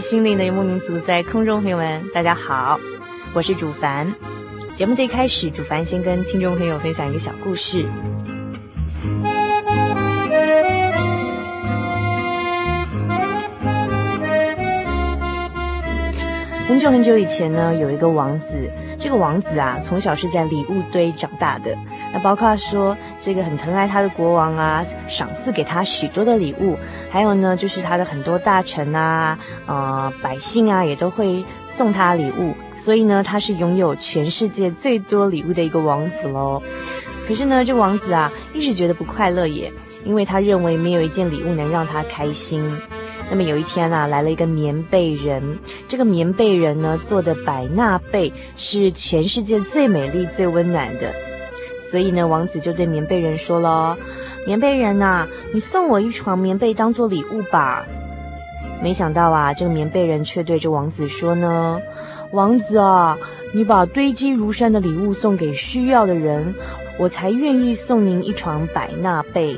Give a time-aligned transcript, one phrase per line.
[0.00, 2.78] 心灵的游牧民族，在空中朋友们，大家好，
[3.32, 4.12] 我是主凡。
[4.74, 7.86] 节目的一开始，主凡先跟听众朋友分享一个小故事。
[16.68, 18.70] 很久很久以前呢，有一个王子。
[18.98, 21.76] 这个王子啊，从小是在礼物堆长大的。
[22.16, 26.78] 那包括说，这个很疼爱他的国王啊，赏赐给他许多的礼物。
[27.10, 32.54] 还有呢，就是他的很多大臣啊，呃，百姓啊，也都会送他礼物。
[32.74, 36.62] 所以呢，他是拥有全世界最多礼物的一个王子喽。
[37.28, 39.70] 可是呢，这王子啊，一直觉得不快乐耶，
[40.02, 42.64] 因为他认为没有一件礼物能让他开心。
[43.28, 45.58] 那么有一天啊，来了一个棉被人。
[45.86, 51.14] 这个棉被人呢，做的百纳被是全世界最美丽、最温暖的。
[51.90, 53.96] 所以呢，王子就对棉被人说了
[54.46, 57.86] ：“棉被人呐，你送我一床棉被当做礼物吧。”
[58.82, 61.80] 没想到啊，这个棉被人却对着王子说呢
[62.32, 63.16] ：“王子啊，
[63.54, 66.54] 你把堆积如山的礼物送给需要的人，
[66.98, 69.56] 我才愿意送您一床百纳被。”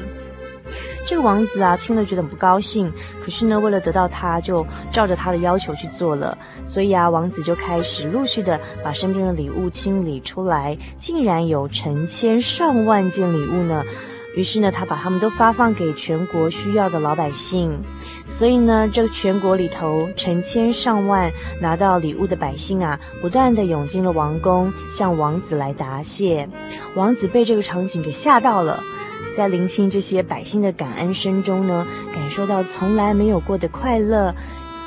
[1.09, 2.93] 这个王子啊，听了觉得不高兴，
[3.25, 6.37] 可是呢，为了得到他，就照着他的要求去做了。
[6.67, 13.83] 所以啊，王子就开始陆续的把身边的礼物清理出来，竟然有成千上万件礼物呢。
[14.37, 17.83] 于是呢，他把他们都发放给全国需要的老百姓。
[18.27, 26.47] 所以呢，这个全国里头成千上万拿到礼物的百姓啊，不断的涌进了王宫，向王子来答谢。
[26.95, 28.85] 王子被这个场景给吓到了。
[29.39, 34.35] 在聆听这些百姓的感恩声中呢，感受到从来没有过的快乐。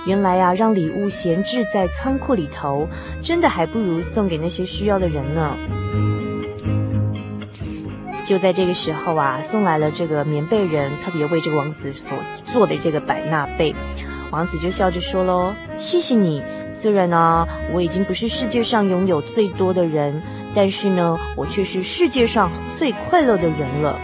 [0.06, 2.86] 原来啊，让礼物闲置在仓库里头，
[3.24, 5.56] 真的还不如送给那些需要的人呢。
[8.26, 12.12] 就在这个时候啊，送来了这个棉被人，特别为这个王子所
[12.44, 13.74] 做的这个百纳被。
[14.34, 20.22] 王子就笑着说喽：“谢谢你，虽然呢，我已经不是世界上拥有最多的人，
[20.54, 23.98] 但是呢，我却是世界上最快乐的人了。”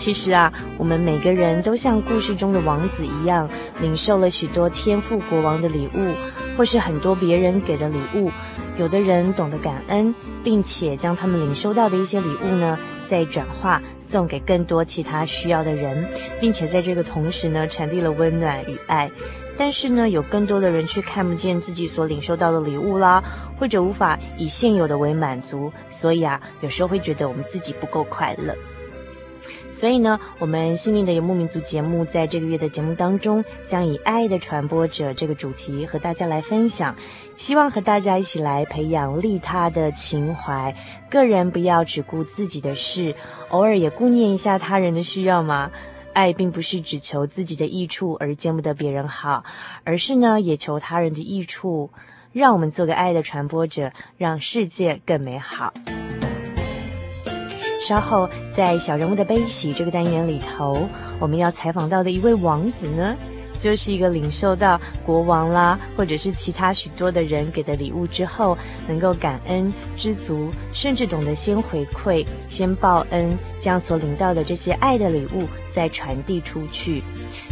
[0.00, 3.46] 其实啊，我们每个人都像故事中的王子一样，
[3.82, 6.14] 领受了许多天赋国王的礼物，
[6.56, 8.30] 或是很多别人给的礼物。
[8.78, 12.78] 有的人懂得感恩，并且将他们领收到的一些礼物呢，
[13.10, 16.08] 再转化送给更多其他需要的人，
[16.40, 19.10] 并且在这个同时呢，传递了温暖与爱。
[19.58, 23.22] 但是呢，有更多的人却看不见自己所领受到的礼物啦，
[23.58, 28.56] 或者无法以现有的为满足，所以啊，有时候会觉得我们自己不够快乐。
[29.72, 36.96] 所以呢，我们心灵的游牧民族节目在这个月的节目当中，将以“爱的传播者”这个主题和大家来分享，
[37.36, 40.74] 希望和大家一起来培养利他的情怀。
[41.08, 43.14] 个人不要只顾自己的事，
[43.50, 45.70] 偶尔也顾念一下他人的需要嘛。
[46.12, 49.44] 爱并不是只求自己的益处而见不得别人好，
[49.84, 51.90] 而是呢，也求他人的益处。
[52.32, 55.72] 让我们做个爱的传播者，让世界更美好。
[57.80, 60.76] 稍后，在小人物的悲喜这个单元里头，
[61.18, 63.16] 我们要采访到的一位王子呢，
[63.56, 68.56] 就是一个领受到国王啦，或者是其他许多的人给的礼物之后，
[68.86, 77.02] 能够感恩知足，甚至懂得先回馈、先报恩，将所领到的这些爱的礼物再传递出去。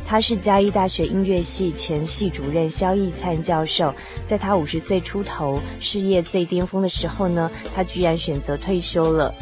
[0.07, 3.95] 他是嘉义大学音乐系前系主任萧义灿教授。
[4.25, 9.35] 在他五十岁出头、事业最巅峰的时候呢，他居然选择退休了。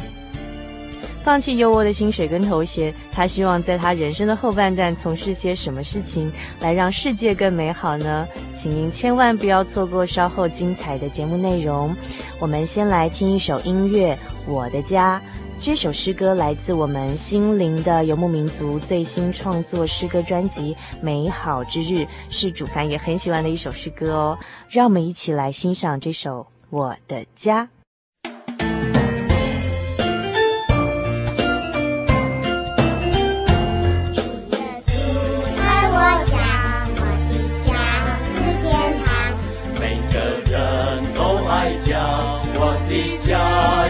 [1.27, 6.31] 放弃优渥的薪水跟头衔，他希望在他人生的后半段从事些什么事情，
[6.61, 8.25] 来让世界更美好呢？
[8.55, 11.93] 请您千万不要错过稍后精彩的节目内容。
[12.39, 14.15] 我们先来听一首音乐，
[14.49, 15.19] 《我的家》。
[15.59, 24.39] 这首诗歌来自我们心灵的游牧民族最新创作诗歌专辑《美好之日》，是主凡也很喜欢的一首诗歌哦。
[24.69, 26.39] 让我们一起来欣赏这首
[26.69, 27.65] 《我的家》。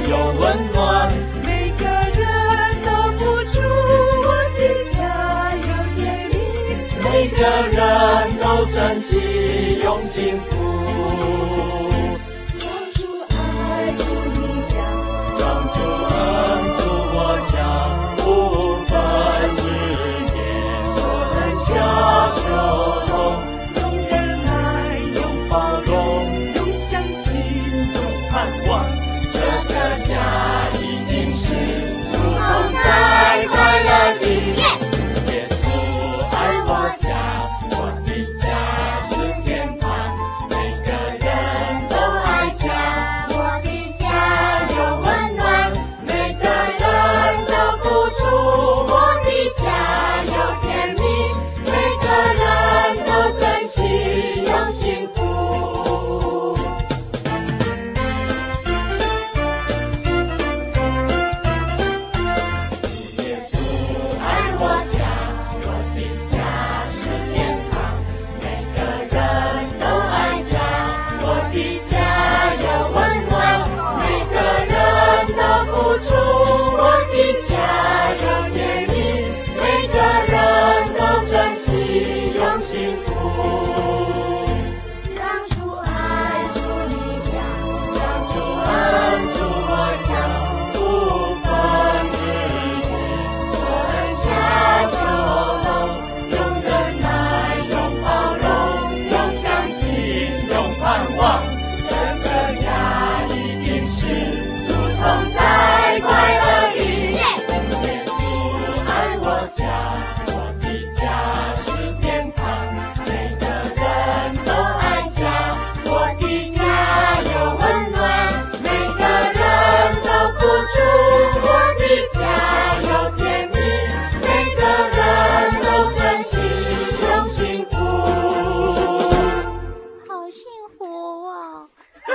[0.10, 1.12] 有温暖
[1.44, 3.20] 每个人都付
[3.52, 3.60] 出
[4.24, 4.28] 我
[4.58, 4.60] 的
[4.94, 4.98] 家
[5.56, 6.34] 有甜蜜。
[7.04, 7.78] 每个人
[8.40, 10.77] 都珍惜用幸福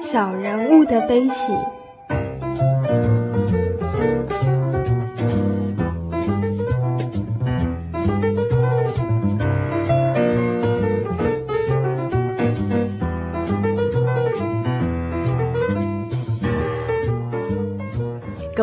[0.00, 1.52] 小人物的悲喜。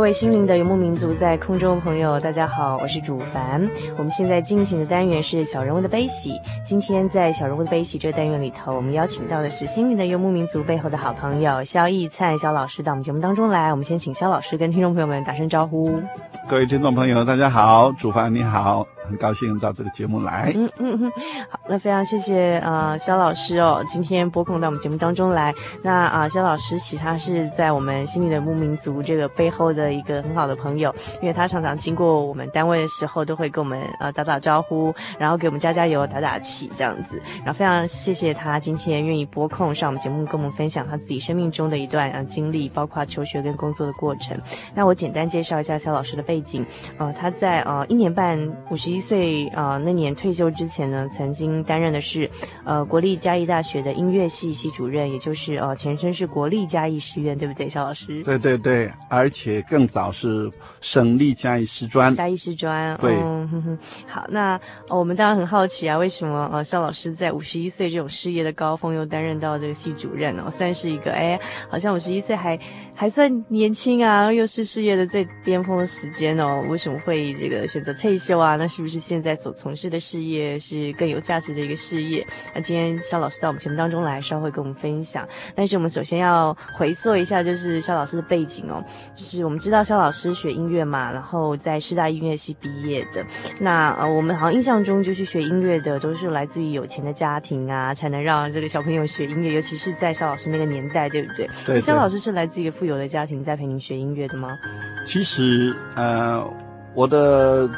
[0.08, 3.70] 位心灵的游牧民族，在空中朋友，大家好，我是主凡。
[3.98, 6.32] 我们现在进行的单元是小人物的悲喜。
[6.66, 13.70] 今天在小人物的悲喜这个单元里头，我们邀请到的是心灵的游牧民族背后的好朋友肖逸灿肖老师到我们节目当中来。
[13.70, 16.02] 我们先请肖老师跟听众朋友们打声招呼。
[16.48, 18.88] 各位听众朋友，大家好，主凡你好。
[19.08, 20.52] 很高兴到这个节目来。
[20.56, 21.12] 嗯嗯嗯，
[21.50, 25.54] 好，那非常谢谢呃肖老师哦，今天播控到我们节目当中来。
[25.82, 37.22] 那啊、呃，萧老师其实他是在我们心里的牧民族这个背后的一个很好的朋友，因为他常常经过我们单位的时候，都会跟我们呃打打招呼，然后给我们加加油、打打气这样子。
[37.40, 44.38] 然后非常谢谢他今天愿意播控上我们节目，跟我们分享他自己生命中的一段呃经历，包括求学跟工作的过程。
[44.74, 46.66] 那我简单介绍一下肖老师的背景。
[46.98, 48.38] 呃，他在呃一年半
[48.70, 48.97] 五十一。
[48.98, 52.30] 一岁啊、呃、那年退休之前呢，曾经担任的是
[52.66, 58.24] 呃国立嘉义大学的音乐系系主任，也就是呃前身是国立嘉义师院，对不对，肖老师？
[58.24, 60.52] 对对对，而且更早是
[60.82, 62.14] 省立嘉义师专。
[62.14, 63.80] 嘉义师专，对、嗯哼哼。
[64.08, 64.56] 好，那、
[64.90, 71.40] 哦、我们当然很好奇啊，为什么呃肖老师在五十一岁这种事业的高峰，又担任到这个系主任哦，算是一个哎，
[71.70, 72.60] 好像五十一岁还
[72.96, 78.56] 还算年轻啊，又是事业的最巅峰的时间哦，为什么会这个选择退休啊？
[78.56, 82.26] 那是不是现在所从事的事业是更有价值的一个事业？
[82.54, 85.28] 那今天肖老师到我们节目当中来，稍微跟我们分享。
[85.56, 88.84] 但是我们首先要回溯一下，就是肖老师的背景哦，
[89.16, 93.26] 就是我们知道肖老师学音乐嘛，然后在师大音乐系毕业的。
[93.60, 101.50] 那呃，我们好像印象中就是学音乐的都是来自于有钱的家庭啊，才能让这个小朋友学音乐，尤其是在肖老师那个年代，对不对？
[101.66, 101.82] 对。
[101.82, 104.58] 肖老师是来自一个富有的家庭在陪您学音乐的吗？
[105.06, 106.46] 其实呃，
[106.94, 107.70] 我的。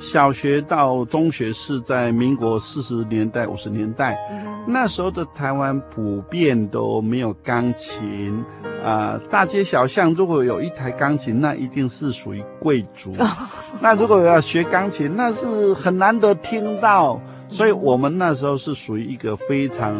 [0.00, 4.18] 小学到中学是在民国四十年代、五十年代，
[4.66, 8.42] 那时候的台湾普遍都没有钢琴，
[8.82, 13.12] 啊、呃，大街小巷如果有一台钢琴，那一定是属于贵族。
[13.80, 19.94] 那如果要学钢琴，那是很难得听到，所以我们那时候是属于一个非常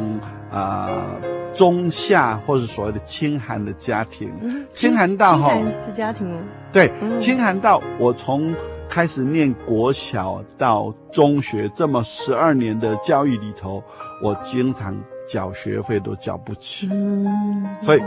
[0.50, 4.33] 啊、呃、中下或者所谓的清寒的家庭。
[4.73, 5.54] 清寒到哈
[5.85, 6.40] 是家庭哦，
[6.73, 6.90] 对，
[7.21, 8.54] 清寒到我从。
[8.90, 13.82] 开始念国小到中学，这么十二年的教育里头，
[14.20, 18.00] 我经常缴学费都缴不起，嗯，所以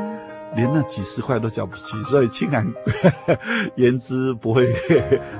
[0.55, 2.67] 连那几十块都缴不起，所以清寒
[3.77, 4.67] 言之不会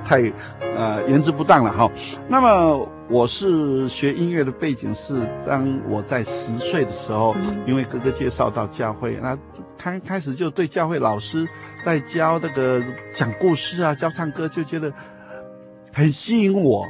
[0.02, 0.32] 太
[0.74, 1.90] 呃言之不当了哈。
[2.26, 5.14] 那么我是学音乐的背景是，
[5.46, 7.36] 当我在十岁的时候，
[7.66, 9.36] 因为哥哥介绍到教会，那
[9.76, 11.46] 开开始就对教会老师
[11.84, 12.82] 在教那个
[13.14, 14.90] 讲故事啊，教唱歌，就觉得。
[15.94, 16.84] 很吸引我，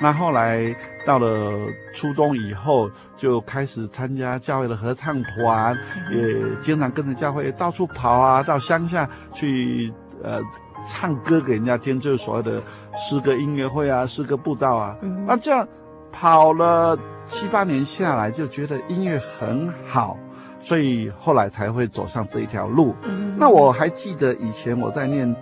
[0.00, 0.74] 那后来
[1.06, 1.52] 到了
[1.94, 5.78] 初中以后，就开始参加教会的合唱团，
[6.12, 9.92] 也经常跟着教会到处跑啊，到乡下去
[10.24, 10.40] 呃
[10.84, 12.60] 唱歌给人家听，就是所谓的
[12.96, 14.98] 诗歌音乐会啊，诗歌布道啊。
[15.24, 15.66] 那这样
[16.10, 20.18] 跑了七八年下来，就觉得音乐很好，
[20.60, 22.96] 所以后来才会走上这一条路。
[23.36, 25.32] 那我还记得以前我在念。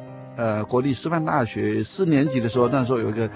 [0.40, 3.28] 呃，国立师范大学四年级的时候，那时候有一个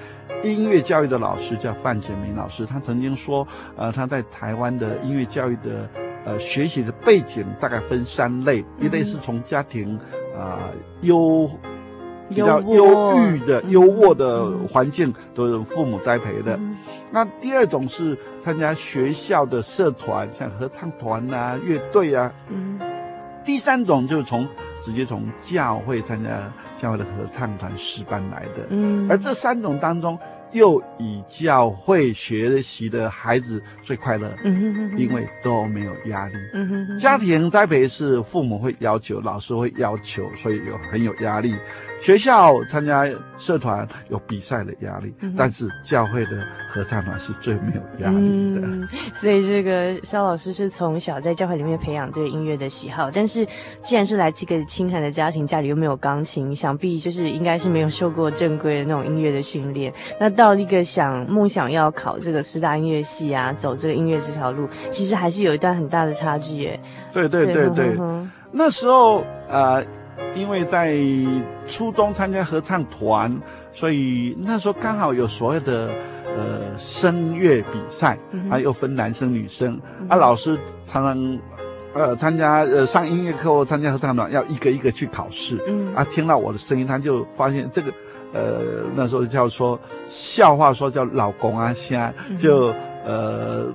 [0.42, 3.46] 音乐教育的老师叫范简明老师，他曾经说，
[3.76, 5.87] 呃，他在台湾的音乐教育的
[6.25, 10.00] 呃学习的背景大概分三类，一类是从家庭
[10.34, 10.70] 啊
[11.02, 11.46] 优
[12.30, 16.58] 比较忧郁的优渥的环境都是父母栽培的，
[17.12, 22.78] 那第二种是参加学校的社团，像合唱团啊、乐队啊，嗯，
[23.44, 24.48] 第三种就是从
[24.82, 26.30] 直接从教会参加。
[26.76, 30.18] 教会的合唱团诗班来的，嗯，而这三种当中，
[30.54, 41.54] 又以教会学习的孩子最快乐，嗯哼哼哼，因为都没有压力，嗯哼哼，家庭栽培是父母会要求，老师会要求，所以有很有压力。
[42.00, 43.06] 学校参加
[43.38, 48.61] 社团有比赛的压力，嗯，但是教会的合唱团是最没有压力的。
[48.62, 53.46] 嗯，所以这个肖老师是从小在教会里面培养对音乐的喜好，但是
[53.80, 59.90] 既然是来自一个清寒的家庭，家里又没有钢琴，想必就是应该是没有受过正规的那种音乐的训练。
[60.20, 66.80] 那到一个想梦想要考这个师大音乐系啊，走这个音乐这条路，其实还是有一段很大的差距耶。
[67.12, 69.80] 对对对对，对呵呵，那时候呃。
[70.36, 70.96] 因为在
[71.66, 73.36] 初中参加合唱团，
[73.72, 75.90] 所以那时候刚好有所谓的
[76.24, 78.16] 呃声乐比赛，
[78.48, 81.38] 啊又分男生女生，啊老师常常
[81.94, 85.58] 呃参加呃上音乐课或参加合唱团要一个一个去考试，
[85.94, 87.92] 啊听到我的声音，他就发现这个
[88.34, 88.60] 呃
[88.94, 92.74] 那时候叫说笑话说叫老公啊虾就
[93.06, 93.72] 呃。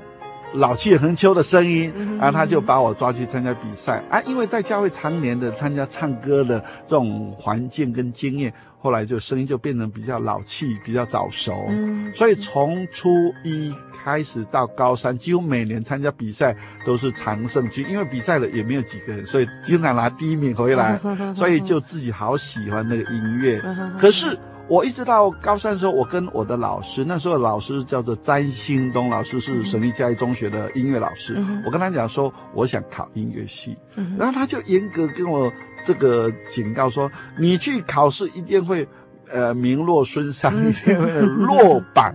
[0.53, 4.19] 老气横秋的声音，然后他就把我抓去参加比赛啊！
[4.25, 11.69] 因为在教会常年的参加唱歌的这种环境跟经验，后来就声音就变成比较老气，比较早熟。
[12.13, 16.55] 所以从初一开始到高三，几乎每年参加比赛
[16.86, 21.00] 都是常胜军，因为比赛了也没有几个人，所以经常拿第一名回来，
[21.36, 23.62] 所以就自己好喜欢那个音乐。
[23.98, 24.38] 可是。
[24.69, 31.33] 我一直到高三的时候，我跟我的老师，那时候老师叫做詹兴东老师，是省立嘉义中学的音乐老师。
[31.38, 33.75] 嗯、我跟他讲说，我想考音乐系，
[34.15, 35.51] 然后他就严格跟我
[35.83, 38.88] 这个警告说，你去考试一定会
[39.31, 40.53] 呃名落孙山，
[41.38, 42.13] 落榜。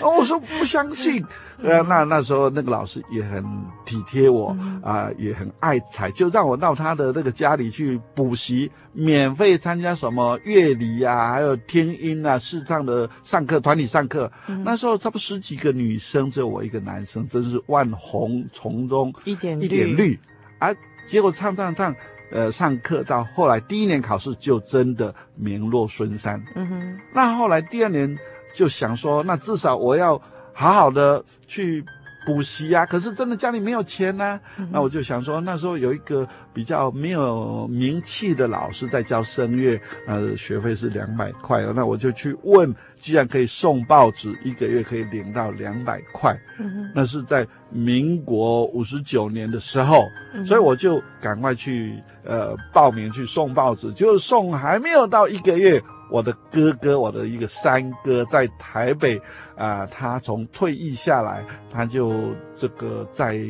[0.00, 1.24] 我说不相信。
[1.62, 3.44] 呃，那那时候那个老师也很
[3.84, 14.32] 体贴我啊、呃，也很爱才，就让我到他的那个家里去补习，免费参加什么乐理呀、啊，还有听音啊、视唱的上课，团体上课。
[14.46, 20.18] 嗯、那时候差不多十几个女生，只有我一个男生，真是万红丛中一点一点绿
[20.58, 20.74] 啊！
[21.10, 21.94] 结果唱唱唱，
[22.30, 26.42] 呃，上课到后来第一年考试就真的名落孙山。
[26.54, 28.18] 嗯哼，那后来第二年
[28.54, 30.20] 就想说，那至少我要。
[30.52, 31.82] 好好的去
[32.26, 34.40] 补习呀，可是真的家里没有钱呢、啊。
[34.58, 41.62] 嗯、那我就想说，那时候有一个比较没有名气的老师在教声乐，呃，学费是两百块。
[41.74, 46.38] 那我就去问，既然可以送报纸，一个月可以领到两百块。
[46.58, 50.04] 嗯、那是在民国五十九年的时候，
[50.34, 55.82] 嗯、所以我就赶快去呃报名去送报纸，就送还没有到一个月。
[56.12, 59.16] 我的哥哥，我的一个三哥，在台北
[59.56, 63.40] 啊、呃，他从退役下来，他就这个在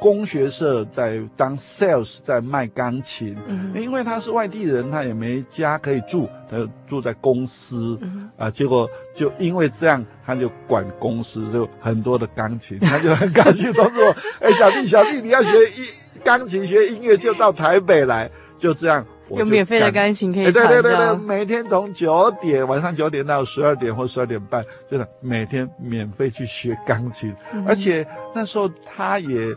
[0.00, 3.36] 工学社在当 sales，在卖钢琴。
[3.46, 7.98] 嗯，因为他是外地人，他也没家可以住，他就住在公司。
[8.00, 15.84] 嗯哼，啊，结果就因为这样，他就管公司，就很多的钢琴，他就很高兴，他说：“哎， 小弟，小弟，你要学音
[16.24, 19.06] 钢琴，学音乐就到台北来。”就这样。
[19.30, 28.04] 有免费的钢琴可以弹，对对对对，每天从九点晚上九点到十二点或十二点半，真的每天免费去学钢琴，嗯、而且
[28.34, 29.54] 那时候他也，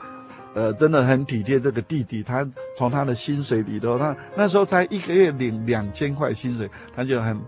[0.53, 7.39] 呃，真的很体贴这个弟弟，他从他的薪水里头，他那时候才一个月领两千块薪水，他就很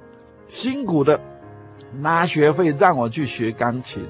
[0.48, 1.20] 辛苦的
[1.98, 4.04] 拿学费让我去学钢琴。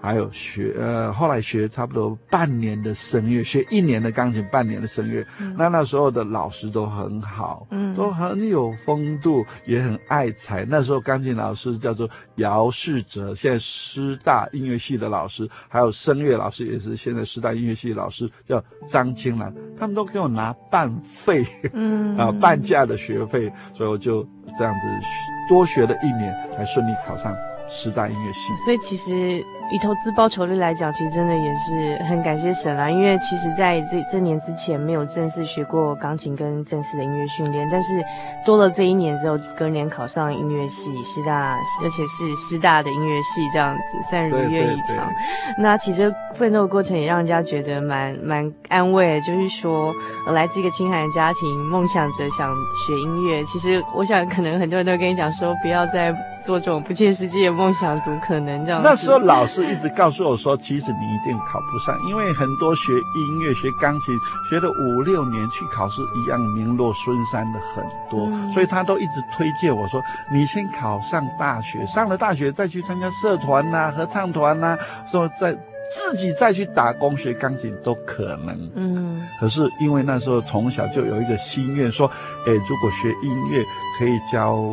[0.00, 5.26] 还有学呃，后来学差不多半年的声乐，学一年的钢琴，半年的声乐。
[5.38, 10.64] 嗯、那那时候的老师都很好，嗯，都很有风度，也很爱才。
[10.64, 24.22] 那时候钢琴老师叫做姚世哲，现在师大音乐系的老师，还有声乐老师也是现在师大音乐系的老师，叫张青兰，他们都给我拿半费，嗯 啊，半价的学费，所以我就
[24.56, 25.06] 这样子
[25.48, 27.34] 多学了一年，才顺利考上
[27.68, 28.54] 师大音乐系。
[28.64, 29.44] 所以其实。
[29.70, 32.88] 以投资报酬率来讲，其实真的也是很感谢神啦。
[32.90, 38.02] 因为其实在这这年之前没有正式学过钢琴跟正式的音乐训练，但是
[38.44, 45.10] 多了这一年之后，隔年考上音乐系，师大，而且是师大的音乐系，这样子算如愿以偿。
[45.58, 49.92] 那其实奋斗的过程也让人家觉得蛮蛮安慰，就是说
[50.32, 52.54] 来自一个清寒的家庭，梦想着想
[52.86, 53.44] 学音乐。
[53.44, 56.10] 其实我想，可能很多人都跟你讲说，不要再
[56.42, 58.80] 做这种不切实际的梦想，怎么可能这样？
[58.82, 59.66] 那时候老师。
[59.68, 64.16] 一直告诉我说，其实你一定考不上，因为很多学音乐、学钢琴
[64.48, 70.00] 学了五六年去考试，一样名落孙山的很多，嗯、所以他都一直推荐我说，
[70.32, 74.78] 你先考上大学，上了大学再去参加社团呐、啊、合唱团呐、啊，
[75.10, 75.52] 说再
[75.90, 78.70] 自己再去打工学钢琴都可能。
[78.74, 82.06] 嗯，可是因为那时候从小就有一个心愿，说，
[82.46, 83.62] 哎，如果学音乐
[83.98, 84.64] 可以教。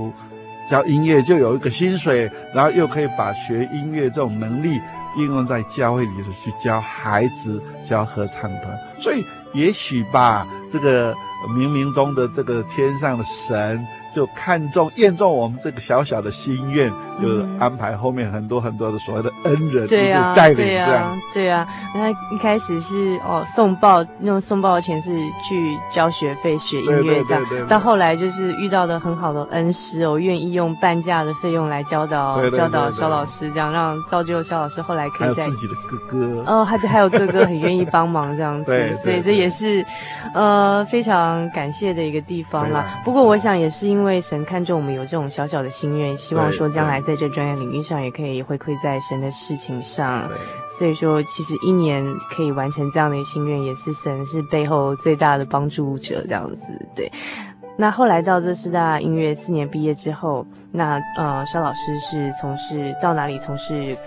[0.69, 4.79] 教音乐就有一个薪水，然后又可以把学音乐这种能力
[5.17, 9.23] 应用在教会里头去教孩子、教合唱团，所以
[9.53, 11.13] 也许吧，这个
[11.49, 13.85] 冥冥中的这个天上的神。
[14.15, 16.89] 就看中验中我们这个小小的心愿，
[17.21, 20.87] 就安排后面很多很多的所谓的恩人对啊，带领这样。
[20.87, 21.67] 对啊，对啊。
[21.93, 25.11] 那一开始是哦送报，用送报的钱是
[25.43, 39.85] 去交学费学音乐这样，到后来就是遇到的很好的恩师哦，愿意用半价的费用来教导教导肖老师，这样让造就肖老师后来可以在自己的哥哥哦，还还有哥哥很愿意帮忙这样子， 所以这也是
[40.33, 43.01] 呃非常感谢的一个地方啦。
[43.03, 44.04] 不过我想也是因为。
[44.05, 50.29] 因为神看重我们有这种小小的心愿，希望说将来在这专业领域上也可以回馈在神的事情上。
[50.77, 56.21] 所以说，其实一年可以完成这样的心愿，也是神是背后最大的帮助者。
[56.27, 57.11] 这样子，对。
[57.75, 63.97] 那后来到这四大音乐四年毕业之后，那呃，肖老师是从事到哪里从事？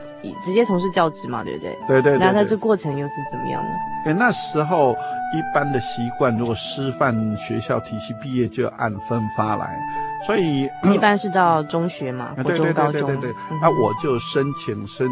[0.45, 1.79] 直接从事教职嘛，对不对？
[1.87, 2.19] 对对对。
[2.19, 3.71] 那他这过程又是怎么样呢？
[4.07, 4.93] 哎，那时候
[5.33, 9.79] 一般的习惯，如果师范学校体系毕业就按分发来，
[10.27, 12.93] 所以一般是到中学嘛，国中、高中。
[12.93, 13.35] 对对对对对。
[13.61, 15.09] 那我就申请申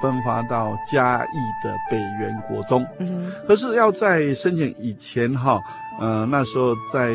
[0.00, 2.86] 分发到嘉义的北园国中。
[2.98, 3.32] 嗯。
[3.46, 5.60] 可是要在申请以前哈，
[6.00, 7.10] 呃，那时候在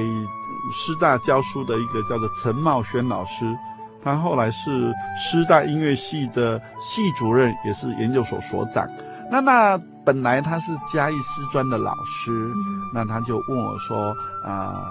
[0.74, 3.46] 师大教书的一个叫做陈茂轩老师。
[4.04, 8.88] 他后来是师大音乐系的系主任，也是研究所所长。
[9.30, 14.10] 那那本来他是嘉义师专的老师，嗯、那他就问我说
[14.44, 14.86] ：“啊、呃，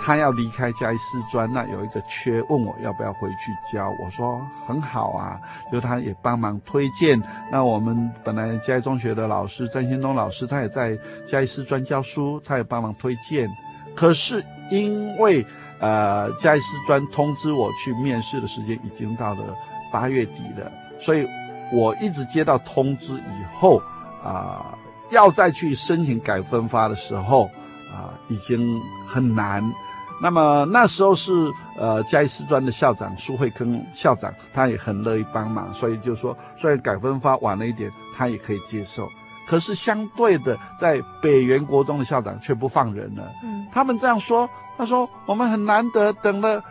[0.00, 3.88] 他要离开嘉义师专，那有一个缺，问我要不要回去教。
[4.04, 5.40] 我说很好啊，
[5.72, 7.20] 就他也帮忙推荐。
[7.50, 13.48] 那我们本来嘉义中学的老师詹新东老师，他也在嘉义师专教书，他也帮忙推荐。
[13.96, 15.44] 可是因为
[15.80, 19.54] 呃嘉义师专通知我去面试的时间已经到了
[19.92, 21.26] 八月底了，所以
[21.72, 23.78] 我一直接到通知以后
[24.22, 24.78] 啊、呃，
[25.10, 27.44] 要再去申请改分发的时候
[27.92, 29.62] 啊、呃，已经很难。
[30.22, 31.32] 那么那时候是
[31.76, 39.08] 呃嘉义师专的校长苏慧坑校长，他也很乐意帮忙，所以就说虽然改分发晚了一点，他也可以接受。
[39.46, 43.30] 可是相对的，在北元国中的校长却不放人了。
[43.42, 46.62] 嗯，他们这样说，他说我们很难得等了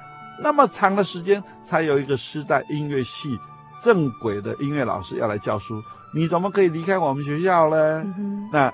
[0.42, 3.38] 那么长的时间，才有一个师大音乐系
[3.82, 5.82] 正轨的音乐老师要来教书，
[6.14, 8.04] 你怎么可以离开我们学校呢？
[8.18, 8.74] 嗯，那。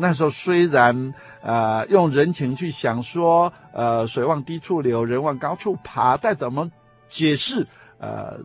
[0.00, 1.12] 那时候虽然
[1.42, 6.70] 呃用人情去想说呃水往低处流，人往高处爬，再怎么
[7.08, 7.66] 解释
[7.98, 8.38] 呃，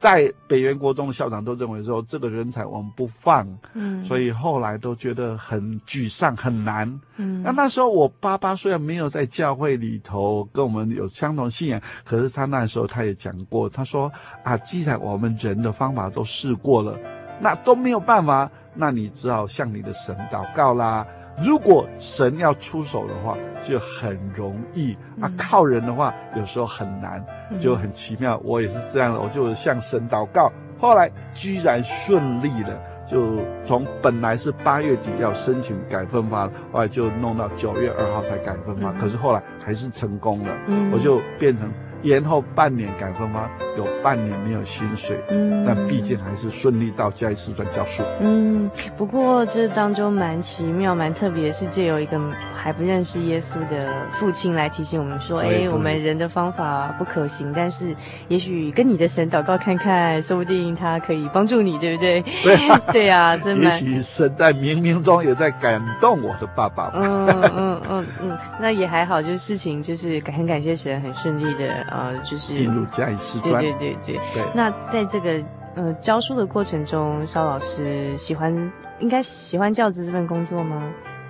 [0.00, 14.10] 在北元国中的校长都认为说这个人才我们不放，嗯，所以后来都觉得很沮丧很难，嗯，那那时候我爸爸虽然没有在教会里头跟我们有相同信仰，可是他那时候他也讲过，他说
[14.42, 16.98] 啊，既然我们人的方法都试过了，
[17.38, 18.50] 那都没有办法。
[18.72, 21.06] 那你只好向你的神祷告啦。
[21.42, 27.24] 如果神要出手的话，就很容易；啊，靠人的话，有时候很难，
[27.58, 28.40] 就很奇妙。
[28.44, 38.92] 我也是这样的，我就向神祷告，后来居然顺利了，就从本来是八月底要申请改分发，后来就弄到九月二号才改分发。
[38.92, 40.54] 可是后来还是成功了，
[40.92, 41.70] 我就变成。
[42.02, 48.02] 延后半年改分发，有半年没有薪水，嗯，但毕竟还是顺利到嘉义师专教书。
[48.20, 52.18] 嗯，不过这当中蛮奇妙、蛮特别是，借由一个
[52.52, 57.94] 还不认识耶稣的父亲来提醒我们说：“哎，我们人的方法不可行，但是
[58.28, 63.64] 也许跟你的神祷告看看，说不定他可以帮助你，对不对？”对啊，对啊，真的。
[63.64, 66.90] 也许神在冥冥中也在感动我的爸爸。
[66.94, 71.86] 嗯嗯嗯嗯，那也还好，就是事情就是感很感谢神，很顺利的。
[71.90, 74.20] 呃，就是进入嘉义师专，对对对对。
[74.34, 75.42] 对那在这个
[75.74, 80.82] 呃教书的过程中，肖老师喜欢应该喜欢教职这份工作吗？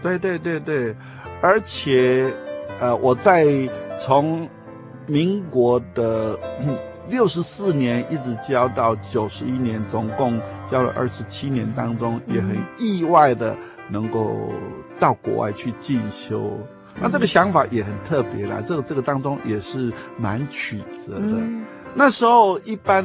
[0.02, 0.94] 对对对对，
[1.40, 2.32] 而且
[2.80, 3.46] 呃我在
[3.98, 4.48] 从
[5.06, 6.38] 民国的
[7.08, 13.56] 六十四年一直教到九十一年，总共教了二十七年当中，也很意外的
[13.88, 14.52] 能够
[14.98, 16.58] 到国外去进修。
[16.98, 21.20] 那这个想法也很特别啦，这个这个当中也是蛮曲折的。
[21.20, 23.04] 嗯、那时候一般，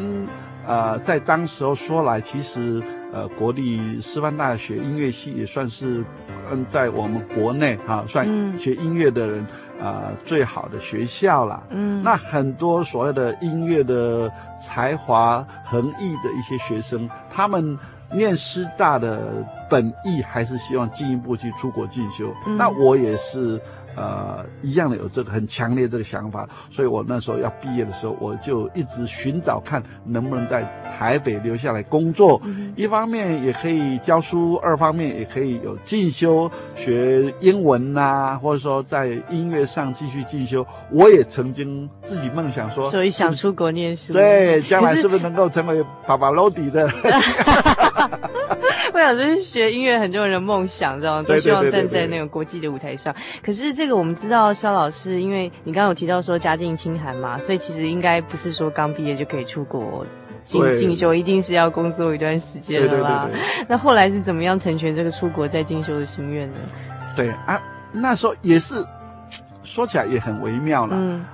[0.65, 2.82] 呃，在当时候说来，其实
[3.13, 6.04] 呃，国立师范大学音乐系也算是
[6.52, 9.41] 嗯，在我们国内哈、啊，算学音乐的人
[9.80, 11.63] 啊、呃、最好的学校啦。
[11.69, 17.78] 嗯，那很多所谓的音乐的才华横溢的一些学生，他们
[18.12, 22.34] 念师大的本意还是希望进一步去出国进修。
[22.47, 23.60] 嗯、那我也是。
[23.97, 40.67] 呃，一样的有这个很强烈这个想法，所以我那时候要毕业的时候，我就一直寻找看能不能在台北留下来工作，嗯、一方面也可以教书，二方面也可以有进修学英文呐、啊，或者说在音乐上继续进修。
[40.91, 46.86] 我也曾经自己梦想说，所以想出国念书，对，将来是不是能够成为帕瓦罗蒂的？
[48.93, 53.13] 我想这是学音乐很多人的梦想，这样都希望站在那个国际的舞台上。
[53.43, 60.06] 可是这个我们知道，肖老师，因为你刚刚有提到说家境清寒嘛，所以其实应该不是说刚毕业就可以出国
[60.45, 63.30] 进进修，一定是要工作一段时间的啦。
[63.67, 66.58] 那后来是怎么样成全这个出国再进修的心愿呢？
[67.15, 68.76] 对啊，那时候也是
[69.63, 70.95] 说起来也很微妙了。
[71.00, 71.26] 嗯。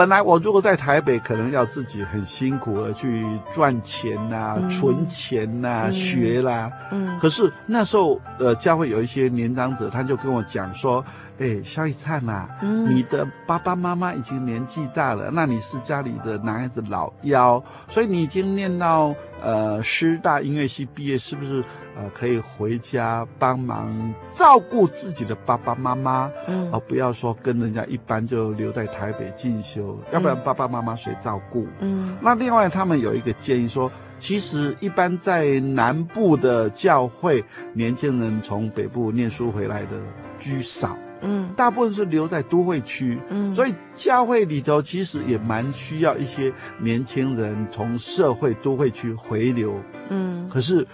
[0.00, 6.72] 本来我如果在台北，可能要自己很辛苦的去赚钱呐、啊、嗯、存钱呐、啊、嗯、学啦。
[6.90, 7.18] 嗯。
[7.18, 11.04] 可是那时候，呃，教会有一些年长者，他就跟我讲说
[11.40, 21.64] ：“哎，萧一灿呐，嗯、你的爸爸妈妈已经年纪大了，那你是家里的男孩子老幺，所以你已经念到呃师大音乐系毕业，是不是？”
[21.96, 31.66] 呃，可以回家帮忙照顾自己的爸爸妈妈，嗯，而不要说跟人家一般就留在台北进修，嗯、要不然爸爸妈妈谁照顾？
[31.80, 40.00] 嗯，那另外他们有一个建议说，其实一般在南部的教会，年轻人从北部念书回来的
[40.38, 49.74] 居少，嗯，大部分是留在都会区，嗯，所以教会里头其实也蛮需要一些年轻人从社会都会区回流，
[50.08, 50.86] 嗯，可是。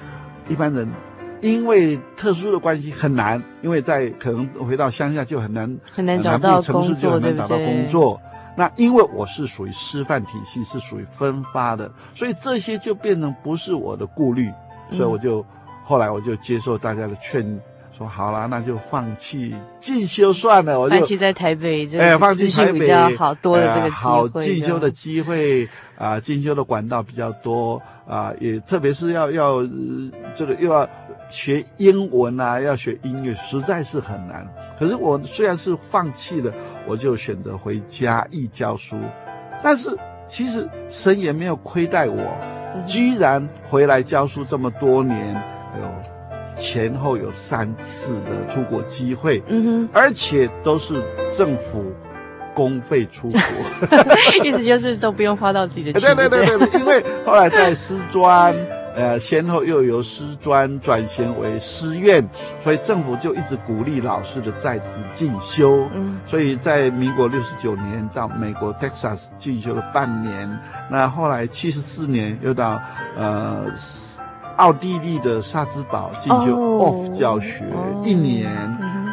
[0.49, 0.89] 一般人
[1.41, 8.21] 因为特殊的关系很难，因为在可能回到乡下就很难，很难找到城市就很难找到工作。
[8.57, 14.49] 那因为我是属于师范体系，是属于分发的，所以这些就变成不是我的顾虑，
[14.93, 15.45] 所以我就、嗯、
[15.85, 17.45] 后来我就接受大家的劝。
[17.97, 20.79] 说好了，那就放弃进修算了。
[20.79, 25.65] 我就放弃在台北，哎，放弃台北比较好多的这个机会，好进修的机会
[25.97, 29.71] 啊、呃，进修的管道比较多啊、呃，也特别是要要、呃、
[30.35, 30.87] 这个又要
[31.31, 34.47] 学英文啊，要学音乐，实在是很难。
[34.79, 36.53] 可是我虽然是放弃了，
[36.87, 38.99] 我就选择回家义教书。
[39.63, 39.97] 但是
[40.29, 42.23] 其实神也没有亏待我，
[42.87, 46.16] 居然回来教书这么多年，哎呦。
[46.57, 51.93] 前后有三次的出国机会，嗯哼，而且都是政府
[52.55, 53.41] 公费出国，
[54.43, 56.17] 意思就是都不用花到自己的钱。
[56.17, 58.55] 对对对对，因为后来在师专，
[58.95, 62.27] 呃，先后又由师专转型为师院，
[62.65, 65.87] 所以政府就一直鼓励老师的在职进修。
[65.95, 70.59] 嗯，所以在民国六十九年到美国 Texas 进修了半年，
[70.91, 72.81] 那后来七十四年又到
[73.19, 73.67] 呃。
[74.57, 77.65] 奥地利的萨兹堡进修 off 教学
[78.03, 78.51] 一年，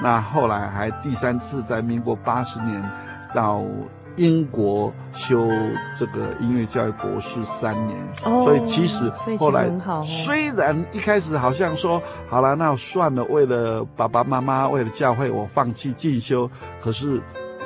[0.01, 2.83] 那后来还第三次在民国八十年
[3.33, 3.61] 到
[4.15, 5.49] 英国修
[5.97, 9.69] 这个音乐教育博士三年，所以其实后来
[10.03, 16.49] 虽然一开始好像说好了，那算了，为了爸爸妈妈，为了教会，我放弃进修，
[16.81, 17.21] 可是。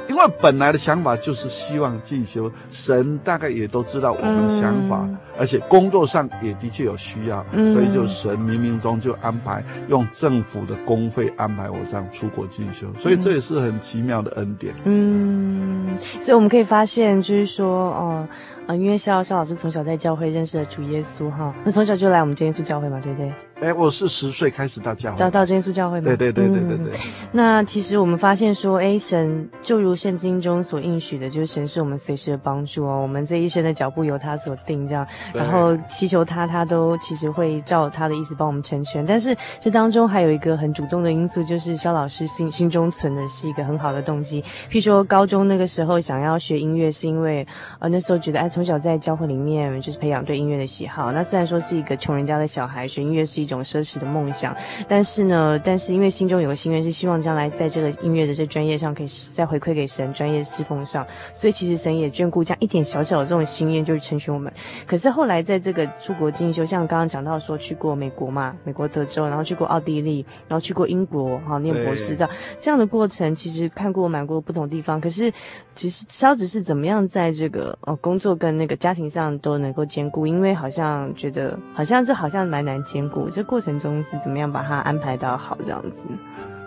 [0.10, 14.74] 因为本来的想法就是希望进修，神大概也都知道我们的想法，嗯、而且工作上也的确有需要，嗯、所以就神冥冥中就安排用政府的公费安排我这样出国进修，所以这也是很奇妙的恩典。
[14.86, 18.28] 嗯，所以我们可以发现，就是说，哦。
[18.68, 23.32] 啊，因为肖肖老师从小在教会认识了主耶稣哈，那从小就来我们真耶稣教会嘛，对不对？
[23.60, 26.04] 哎，我是十岁开始到教会，到到真耶稣教会吗？
[26.06, 26.94] 对对对对对对。
[26.94, 33.02] 嗯、那其实我们发现说，哎，神就如圣经中所应许的，就是神是我们随时的帮助哦。
[33.02, 39.06] 我们这一生的脚步由他所定，这样，然后祈求他，他都其实会照他的意思帮我们成全。
[39.06, 44.42] 但是这当中还有一个很主动的因素，就是肖老师心心中存的是一个很好的动机。
[44.70, 47.48] 譬如说高中那个时候想要学音乐，是因为
[47.80, 48.48] 呃那时候觉得哎。
[48.58, 51.12] 从小在教会里面就是培养对音乐的喜好。
[51.12, 54.54] 那虽然说是一个穷人家的小孩，学音乐是一一种奢侈的梦想，
[54.90, 61.08] 但是呢，但是因为心中有个心愿，是希望将来在这个音乐的这专业上可以再回馈给神，专业侍奉上。
[61.34, 64.52] 所以其实神也眷顾这样一点小小的这种心愿，就是成全我们。
[64.86, 72.30] 可是后来在这个出国进修，像刚刚讲到说去过美国嘛， 美国德州，然后去过奥地利，然后去过英国，哈，念博士这样
[72.60, 75.00] 这样的过程，其实看过蛮多不同地方。
[75.00, 75.32] 可是
[75.78, 83.30] 其实萧执事怎么样在这个呃工作跟那个家庭上都能够兼顾，因为好像觉得好像这好像蛮难兼顾。
[83.30, 86.06] 这过程中是怎么样把它安排到好这样子？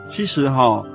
[0.08, 0.86] 其实哈，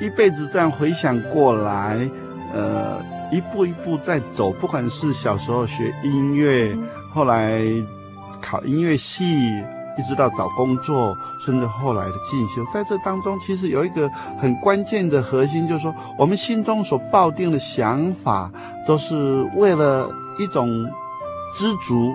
[0.00, 2.10] 一辈子这样回想过来，
[2.54, 2.98] 呃，
[3.30, 4.50] 一步一步在走。
[4.50, 6.74] 不管是小时候学音乐，
[7.12, 7.62] 后来
[8.40, 9.62] 考音乐系。
[9.98, 14.08] 一直到找工作，甚至后来的进修，在这当中，其实有一个
[14.38, 18.50] 很关键的核心，就是说，我们心中所抱定的想法，
[18.86, 20.08] 都是为了
[20.38, 20.68] 一种
[21.52, 22.14] 知足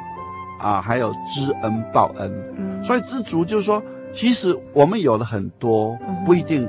[0.62, 2.32] 啊，还有知恩报恩。
[2.58, 6.65] 嗯，所以知足就是说，其实我们有了很多，不一定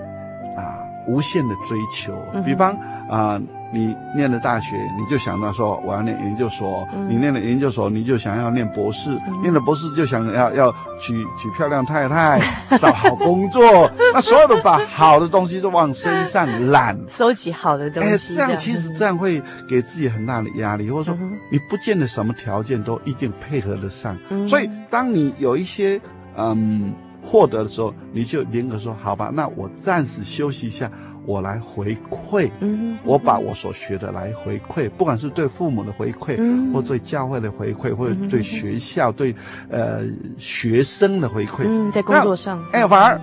[0.56, 2.12] 啊，无限的追求。
[2.44, 2.76] 比方
[3.08, 3.40] 啊。
[3.74, 12.40] 你念了大学，你就想到说我要念研究所；嗯、你念了研究所，你就想要念博士；嗯、念了博士，就想要要娶娶漂亮太太，
[12.78, 13.90] 找好工作。
[14.14, 18.32] 那所有的把好的东西都往身上揽，收集好的东西。
[18.32, 21.18] 哎，这样其实这样会给自己很大的压力，或者说
[21.50, 24.16] 你不见得什么条件都一定配合得上。
[24.30, 26.00] 嗯、所以，当你有一些
[26.36, 30.90] 嗯获得的时候，你就宁可说好吧，那我暂时休息一下。
[31.26, 39.34] 我来回馈，嗯，我把我所学的来回馈，不管是对父母的回馈，嗯，或对教会的回馈，或者对学校、对
[39.70, 40.02] 呃
[40.36, 43.18] 学生的回馈，嗯，在工作上，哎，反而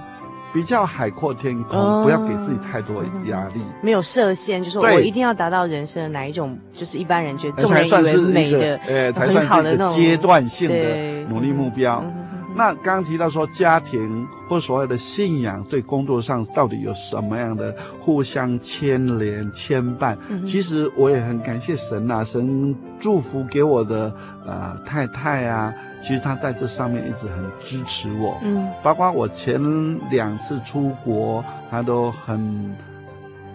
[0.52, 12.04] 比较海阔天空，不要给自己太多压力，没有设限，就是我一定要达到人生的哪一种，就是一般人觉得众人以为美的，呃，才算是一个阶段性的努力目标。
[12.54, 20.18] 那刚刚提到说家庭或所谓的信仰对工作上到底有什么样的互相牵连牵绊？
[20.28, 24.14] 嗯、其实我也很感谢神呐、啊，神祝福给我的
[24.46, 29.60] 呃太太啊，其实她在这上面一直很支持我，嗯，包括我前
[30.10, 32.76] 两次出国，她都很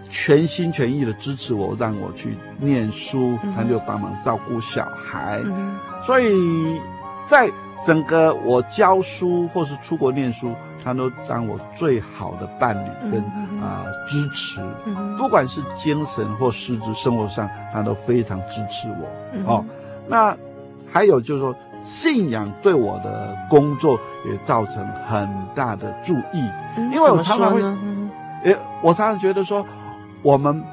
[0.08, 6.34] 全心全意的支持我，让我去念书，她就帮忙照顾小孩，嗯、所以
[7.26, 7.50] 在。
[7.84, 13.20] 整个我教书或是出国念书，他都当我最好的伴侣跟
[13.60, 14.60] 啊、呃、支持，
[15.18, 19.52] 不管是精神或实质生活上，他都非常支持我。
[19.52, 19.64] 哦。
[20.08, 20.36] 那
[20.92, 26.48] 还有就是说，信仰对我的工作也造成很大的助益，
[26.92, 27.62] 因为我常常会，
[28.44, 29.66] 诶，我常常觉得说，
[30.22, 30.64] 我们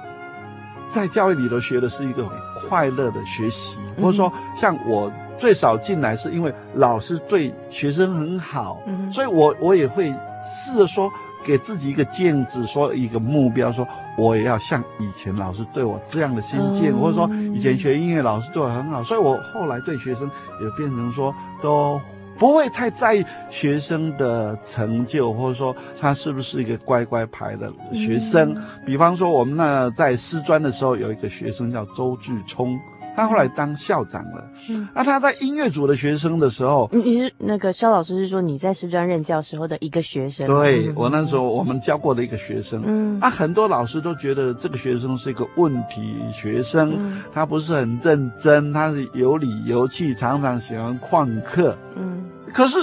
[0.89, 2.31] 在教育里头学的是一个很
[2.67, 5.11] 快乐的学习，或者说像我。
[5.43, 10.09] 最少进来是因为老师对学生很好，嗯，所以我我也会
[10.45, 11.11] 试着说
[11.45, 13.85] 给自己一个镜子，说一个目标，说
[14.17, 21.99] 我也要像以前老师对我这样的心境，嗯，或者说以前学音乐老师对我很好，所以我后来对学生也变成说都
[22.39, 28.53] 不会太在意学生的成就，或者说他是不是一个乖乖牌的学生。
[28.55, 32.79] 嗯，比方说我们那在师专的时候有一个学生叫周志聪。
[33.15, 34.43] 他后来当校长了。
[34.69, 40.47] 嗯，那他在音乐组的学生的时候，你你是那个肖老师是说你在师专任教时候的一个学生？
[40.47, 42.81] 对，我那时候我们教过的一个学生。
[42.85, 51.77] 嗯，啊，很多老师都觉得这个学生是一个问题学生，嗯，他不是很认真，他是有理有气，常常喜欢旷课。
[51.95, 52.23] 嗯，
[52.53, 52.79] 可是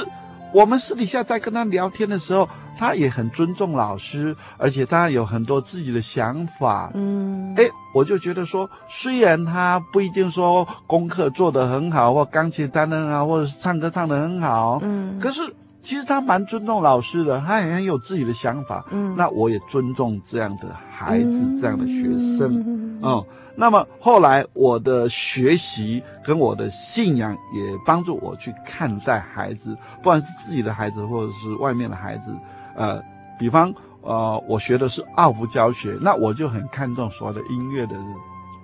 [0.52, 2.48] 我们私底下在跟他聊天的时候，
[2.80, 6.90] 他也很尊重老师，而且他有很多自己的想法。
[6.94, 7.68] 嗯，哎。
[7.92, 15.42] 我就觉得说，虽然他不一定说功课做得很好，或钢琴弹得很好，或者是唱歌唱得很好，嗯，可是
[15.82, 23.24] 其实他蛮尊重老师的，他也很有自己的想法，嗯，那我也尊重这样的孩子，嗯、这样的学生，嗯，嗯，
[23.56, 32.32] 那么后来我的学习跟我的信仰也帮助我去看待孩子，不管是自己的孩子或者是外面的孩子，
[32.74, 33.02] 呃，
[33.38, 33.72] 比方。
[34.02, 37.94] 呃，我学的是奥弗教学，那我就很看重所谓的音乐的，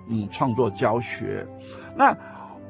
[0.07, 1.47] 嗯，创作教学。
[1.95, 2.17] 那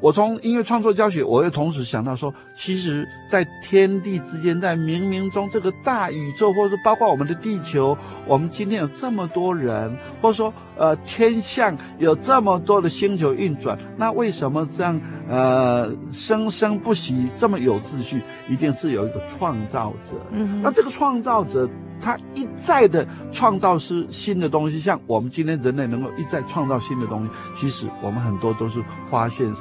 [0.02, 18.22] 我从音乐创作教学，我又同时想到说，其实，在天地之间，在冥冥中这个大宇宙，或者说包括我们的地球，我们今天有这么多人，或者说呃天象有这么多的星球运转，那为什么这样呃生生不息，这么有秩序？
[18.48, 20.16] 一定是有一个创造者。
[20.32, 21.70] 嗯，那这个创造者。
[22.00, 29.52] 他一再的创造是新的东西，像我们今天人类能够一再创造新的东西，其实我们很多都是发现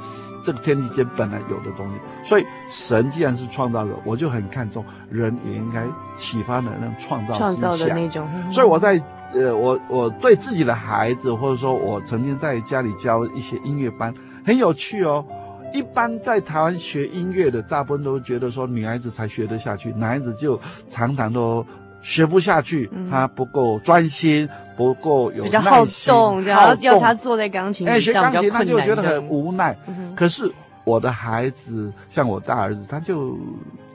[0.45, 1.93] 这个天地间本来有的东西。
[2.23, 5.83] 所以神既然是创造者，我就很看重人也应该
[6.15, 7.55] 启发的那种创造思想。
[7.55, 8.29] 创造的那种。
[8.51, 9.01] 所以我在
[9.33, 14.13] 呃，我我对自己的孩子，或者说我曾经在家里教一些音乐班，
[14.45, 15.25] 很有趣哦。
[15.73, 20.59] 一般在台湾学音乐的，大部分都觉得说女孩子才学得下去，男孩子就
[20.89, 21.65] 常常都。
[21.99, 29.75] 学不下去，他不够专心，嗯、不够有耐心，比较好动，然后要他坐在钢琴上，哎，学钢琴他就觉得很无奈。
[29.87, 30.49] 嗯、可是
[30.85, 33.37] 我的孩子，像我大儿子，他就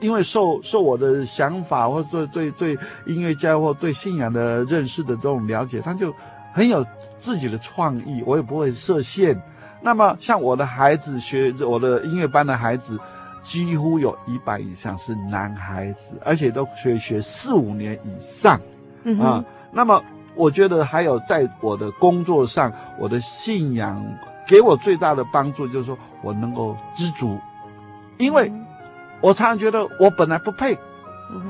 [0.03, 6.15] 因为受受我的想法，或者对对对音乐家或对信仰的认识的这种了解，他就
[6.53, 6.85] 很有
[7.17, 9.41] 自己的创意，我也不会设限。
[9.81, 12.99] 那么像我的孩子学我的音乐班的孩子。
[13.45, 18.61] 几乎有一半以上是男孩子，而且都可以学四五年以上，
[19.03, 19.45] 嗯啊。
[19.73, 20.01] 那么
[20.37, 24.01] 我觉得还有在我的工作上，我的信仰
[24.47, 27.37] 给我最大的帮助，就是说我能够知足，
[28.17, 28.49] 因为
[29.23, 30.77] 我常常觉得我本来不配，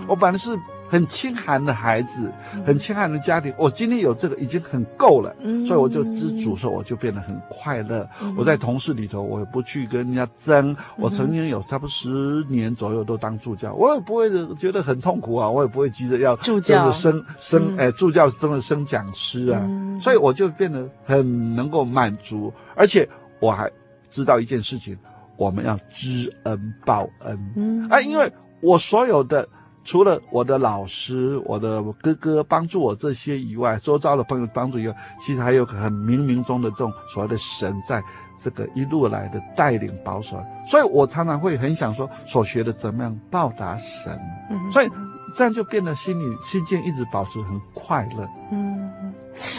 [0.07, 0.57] 我本来是。
[0.93, 2.31] 很清寒的孩子，
[2.67, 8.07] 很清寒的家庭，我今天有这个已经很够了，嗯、所以我就知足，说我就变得很快乐。
[8.21, 10.71] 嗯、我在同事里头，我也不去跟人家争。
[10.73, 16.93] 嗯、我曾经有差不多十年左右都当助教，我也不会觉得很痛苦啊，我也不会急着要助教。
[16.93, 23.09] 升升，哎，助教真的升讲师啊，嗯、所以我就变得很能够满足，而且
[23.41, 23.67] 我还
[24.11, 24.95] 知道一件事情，
[25.43, 29.49] 我们要知恩报恩，嗯，啊，因为我所有的。
[29.85, 38.01] 除了我的老师、我的哥哥帮助我这些以外，周遭的朋友帮助以外，其实还有很冥冥中的这种所谓的神，在
[38.39, 40.41] 这个一路来的带领保守。
[40.69, 44.17] 所以我常常会很想说，所学的怎么样报答神。
[44.51, 44.91] 嗯，所以
[45.35, 48.25] 这样就变得心里心境一直保持很快乐。
[48.53, 48.89] 嗯，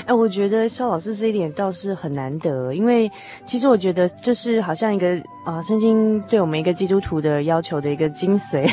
[0.05, 3.11] 哎，我觉得肖老师这一点倒是很难得，因为
[3.45, 8.69] 其实我觉得就是好像一个啊，圣经对我们一个基督徒的要求的一个精髓。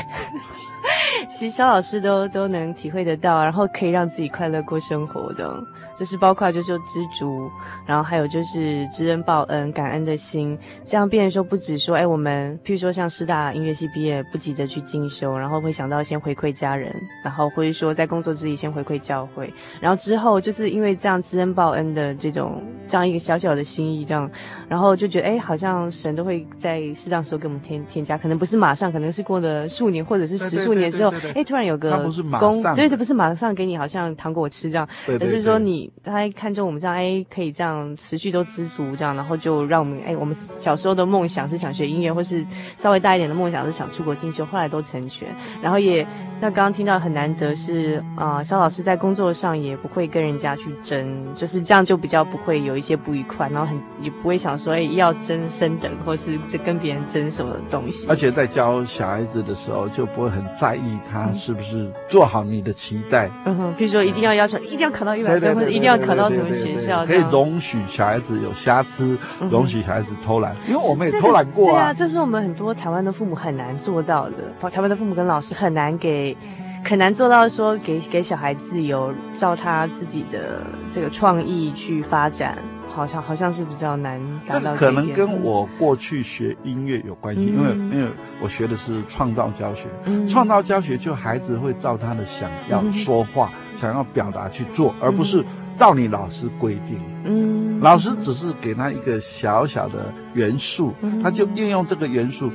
[1.31, 5.63] 其实肖老师都都能体会得到，然后可以让自己快乐过生活的，
[5.97, 7.51] 就是包括就是说知足，
[7.87, 24.31] 然后还有就是知恩报恩、感恩的心，这样变成说不止说，哎，我们譬如说像师大音乐系毕业不急着去进修，然后会想到先回馈家人，然后或者说在工作之余先回馈教会，然后之后就是因为这样知恩报恩的这种这样一个小小的心意，这样，
[24.69, 31.91] 然后就觉得哎，好像神都会在适当时候给我们添添加，可能不是马上，可能是过了数年或者是十数年之后，哎，突然有个
[32.39, 42.45] 功，对对，不是马上给你好像糖果吃这样，而是说你他看中我们这样，哎，可以这样持续都知足这样，然后就让我们哎，我们小时候的梦想是想学音乐，或是
[42.77, 45.29] 稍微大一点的梦想是想出国进修，后来都成全。
[45.63, 46.07] 然后也
[46.41, 58.07] 那刚刚听到很难得是啊，肖老师在工作上也不会跟人家去争，就是这样就比较不会有一些不愉快，然后很也不会想说哎要争升等，或是跟别人争什么东西。
[58.09, 63.31] 而且在教小孩子的时候就不会很在意他是不是做好你的期待。
[63.47, 69.17] 嗯哼，比如说一定要要求一定要考到一百分，或者一定要考到什么学校，可以容许小孩子有瑕疵，
[69.51, 71.73] 容许小孩子偷懒，因为我们也偷懒过啊。
[71.73, 74.71] 对啊，这是我们很多台湾的父母很难做到的。
[74.71, 76.37] 台湾的父母跟老师很难给，
[76.85, 82.59] 很难做到说给给小孩自由，照他自己的这个创意去发展。
[82.91, 84.73] 好像好像是比较难达到。
[84.73, 88.11] 这可能跟我过去学音乐有关系，嗯、因为因为
[88.43, 97.01] 我学的是创造教学，嗯、创造教学就孩子会照他的想要说话，嗯、想要表达去做，而不是照你老师规定。
[97.25, 102.51] 嗯，老师只是给他一个小小的元素，嗯、他就应用这个元素，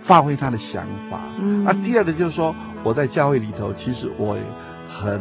[0.00, 1.20] 发挥他的想法。
[1.38, 2.54] 嗯，那第二个就是说，
[2.84, 4.42] 我在教会里头，其实我也
[4.86, 5.20] 很。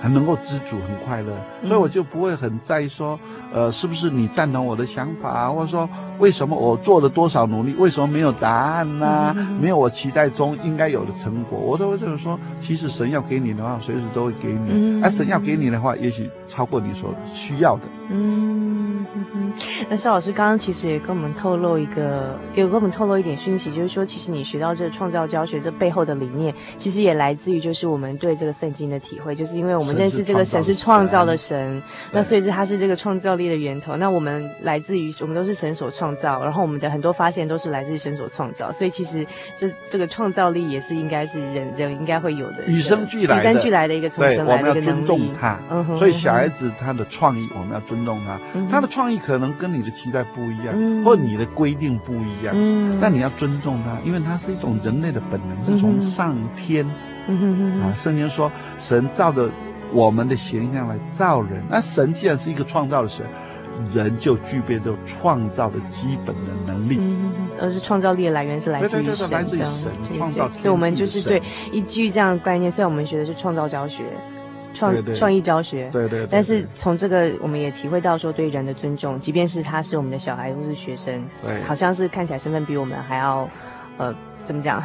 [0.00, 1.32] 很能够知足，很快乐，
[1.64, 3.18] 所以我就不会很在意说，
[3.52, 5.88] 呃，是不是你赞同我的想法，或者说
[6.18, 9.36] 为什么我做了多少努力，为什么没有答案呢、啊？
[9.60, 12.38] 没有我期待中应该有的成果，我都会这么说。
[12.60, 17.82] 其实神要给你的话，随时都会给你；而神要给你的话，也许超过你所需要的。
[18.10, 19.04] 嗯，
[19.90, 29.98] 那邵老师刚刚其实也跟我们透露一个，也跟我们透露一点讯息，就是说，其实你学到这个创造教学这背后的理念，其实也来自于就是我们对这个圣经的体会，就是因为我们。
[29.98, 31.82] 认识这个神是创造的神，
[32.12, 33.96] 那所以是他是这个创造力的源头。
[33.96, 38.70] 那我们来自于我们都是神所创造，然后我们的很多发现都是来自于神所创造。
[38.70, 45.08] 所以其实这这个创造力也是应该是人人应该会有的，与生俱来的，与生俱来的一个从神来的一个能力。
[45.10, 45.96] 我们要尊重他，嗯哼。
[45.96, 48.38] 所以小孩子他的创意我们要尊重他，
[48.70, 56.86] 他的创意可能跟你的期待不一样，或你的规定不一样，嗯，但你要尊重他，因为他是一种人类的本能，是从上天，
[57.80, 59.50] 啊，圣经说神照着。
[59.90, 63.24] 我们的形象来造人，那神既然是一个创造的神，
[63.90, 66.98] 人就具备这创造的基本的能力。
[67.00, 70.52] 嗯，而是创造力的来源是来自于神，来自于神创造。
[70.52, 71.42] 所以，我们就是对
[71.72, 74.04] 依据这样的概念，虽然我们学的是创造教学、
[74.78, 83.48] 创创意教学，对对，但是从这个我们也体会到说对人的尊重，即便是他是我们的小孩或是学生，对，好像是看起来身份比我们还要，
[83.96, 84.14] 呃，
[84.44, 84.80] 怎么讲？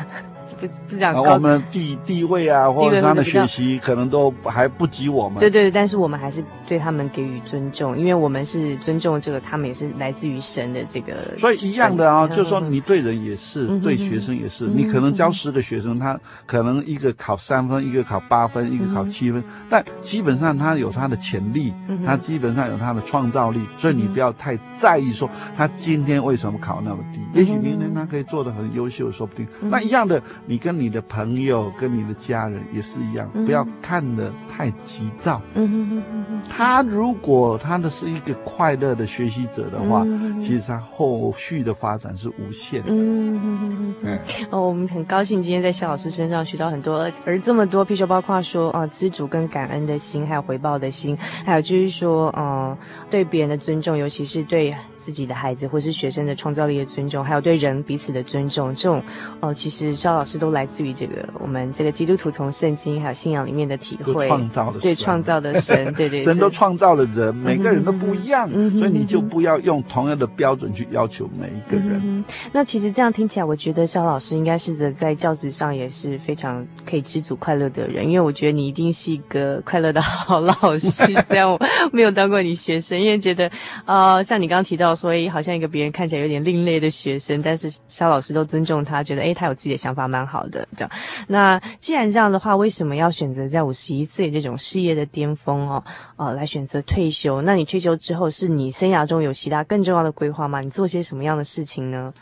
[0.59, 5.39] 不不讲，我们地地位啊，或者他的学习可能都还不及我们。
[5.39, 11.13] 对对对，但是我们还是对他们给予尊重，因为我们是尊重这个，他们也是来自于神的这个。
[11.37, 14.65] 所以一样的啊，就是说你对人也是，对学生也是。
[14.65, 21.73] 你可能教十个学生，他可能一个考三分，一个考八分，一个考七分，但基本上他有他的潜力，
[22.05, 29.47] 他基本上有他的创造力，所以你不要太在意说他今天为什么考那么低，也许明天他可以做的很优秀，说不定。
[29.61, 30.21] 那一样的。
[30.45, 35.41] 你跟你的朋友、跟你的家人也是一样，不要看得太急躁。
[35.53, 36.41] 嗯哼哼哼哼。
[36.49, 40.05] 他如果他的是一个快乐的学习者的话，
[40.39, 42.89] 其实他后续的发展是无限的。
[42.89, 43.95] 嗯哼哼哼。
[44.03, 44.19] 嗯。
[44.51, 52.77] 哦，我们很高兴今天在肖老师身上学到很多，而这么多，譬如说包括说啊，知足跟感恩的心，还有回报的心，还有就是说，嗯，
[53.09, 59.01] 对别人的尊重，尤其是对自己的孩子或是学生的创造力的尊重，还有对人彼此的尊重，这种，
[59.39, 60.43] 哦，其实萧老师。
[60.43, 72.25] 都来自于这个我们这个基督徒从圣经还有信仰里面的体会，创造的对创造的神，对 对，神都创造了人，每个人都不一样，所以你就不要用同样的标准去要求每一个人。
[72.51, 80.89] 那其实这样听起来，我觉得肖老师应该是在教职上也是非常可以知足快乐的人，因为我觉得你一定是一个快乐的好老师。
[80.89, 81.57] 虽然我
[81.93, 83.49] 没有当过你学生，因为觉得
[83.85, 90.91] 呃，像你刚刚提到，所以好像一个别人看起来有点另类的学生，但是肖老师都尊重他，觉得诶，他有自己的想法，蛮好的，这样。
[91.27, 95.83] 那既然这样的话，为什么要选择在五十一岁这种事业的巅峰哦，
[96.17, 97.41] 呃，来选择退休？
[97.41, 100.61] 那你退休之后，是你生涯中有其他更重要的规划吗？
[100.61, 102.13] 你做些什么样的事情呢？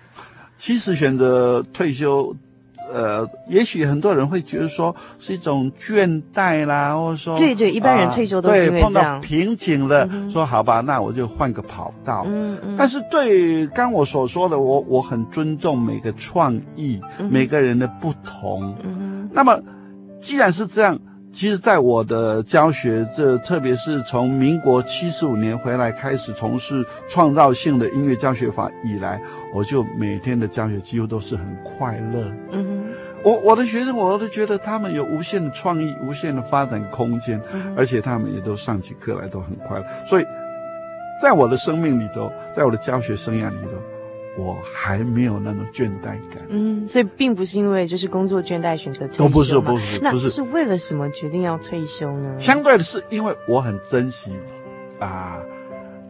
[0.57, 2.35] 其实选择退休，
[2.93, 12.25] 呃，也许很多人会觉得说是一种倦怠啦，或者说对对，一般人退休都是碰到瓶颈了，嗯、说好吧，那我就换个跑道。
[12.27, 12.75] 嗯嗯。
[12.77, 18.75] 但是对刚我所说的，我我很尊重每个创意，嗯、每个人的不同。
[18.83, 19.29] 嗯。
[19.33, 19.59] 那么，
[20.19, 20.99] 既然是这样。
[21.33, 29.19] 其实，在我的教学，这特别是从民国七十五年回来开始从事创造性的音乐教学法以来，
[29.53, 32.23] 我就每天的教学几乎都是很快乐。
[32.51, 37.41] 嗯哼，我我的学生，我都觉得他们有无限的创意、无限的发展空间，
[37.75, 39.85] 而且他们也都上起课来都很快乐。
[40.05, 40.25] 所以，
[41.21, 43.90] 在我的生命里头，在我的教学生涯里头。
[44.37, 52.33] 我还没有那种倦怠感，嗯，所以并不是因为就是工作倦怠选择退休，都不是，不是，那是为了什么决定要退休呢？
[52.39, 54.31] 相对的是，因为我很珍惜
[54.99, 55.37] 啊，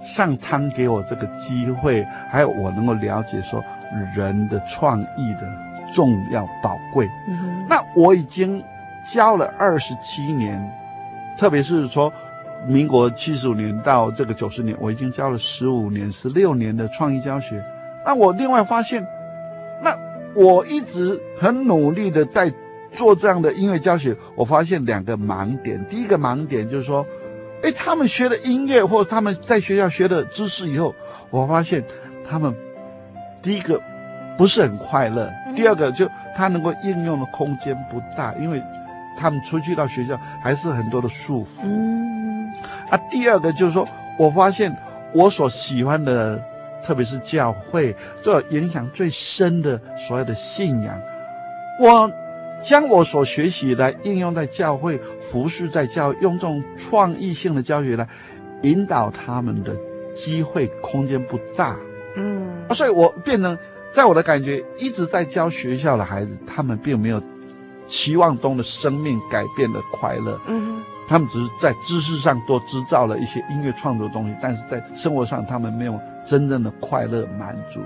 [0.02, 3.64] 上苍给我这个机会，还有我能够了解说
[4.16, 5.52] 人的创意的
[5.96, 7.08] 重要宝贵。
[7.28, 8.64] 嗯哼，那我已经
[9.12, 10.62] 教了二十七年，
[11.40, 12.14] 特别是说
[12.68, 17.64] 民国七十五年到这个九十年，我已经教了十五年、十六年的创意教学。
[18.06, 19.06] 那我另外发现，
[19.82, 19.96] 那
[20.34, 22.52] 我一直很努力的在
[22.92, 24.16] 做这样的音乐教学。
[24.36, 25.86] 我发现两个盲点。
[25.88, 27.06] 第一个盲点就是说，
[27.62, 30.96] 哎，他们学了音乐或者他们在学校学的知识以后，
[31.30, 31.84] 我发现
[32.28, 32.56] 他们
[33.42, 33.80] 第一个
[34.38, 38.62] 不是很快乐，第二个就他能够应用的空间不大，因为
[39.16, 41.62] 他们出去到学校还是很多的束缚。
[41.64, 42.52] 嗯，
[42.90, 43.88] 啊，第二个就是说
[44.18, 44.76] 我发现
[45.14, 46.44] 我所喜欢的。
[46.84, 51.00] 特别是教会，做影响最深的所有的信仰，
[51.80, 52.12] 我
[52.64, 58.08] 将我所学习来应用在教会，服侍在教，用这种创意性的教学来
[58.62, 59.76] 引导他们的
[60.14, 61.76] 机会空间不大，
[62.16, 63.58] 嗯，所以我变成
[63.92, 67.22] 在我的感觉一直在教学校的孩子，他们并没有
[67.88, 76.00] 期望中的生命改变的快乐，嗯，他们只是在知识上多制造了一些音乐创作的东西，但是在生活上他们没有。
[76.26, 77.82] 真正的快乐满足，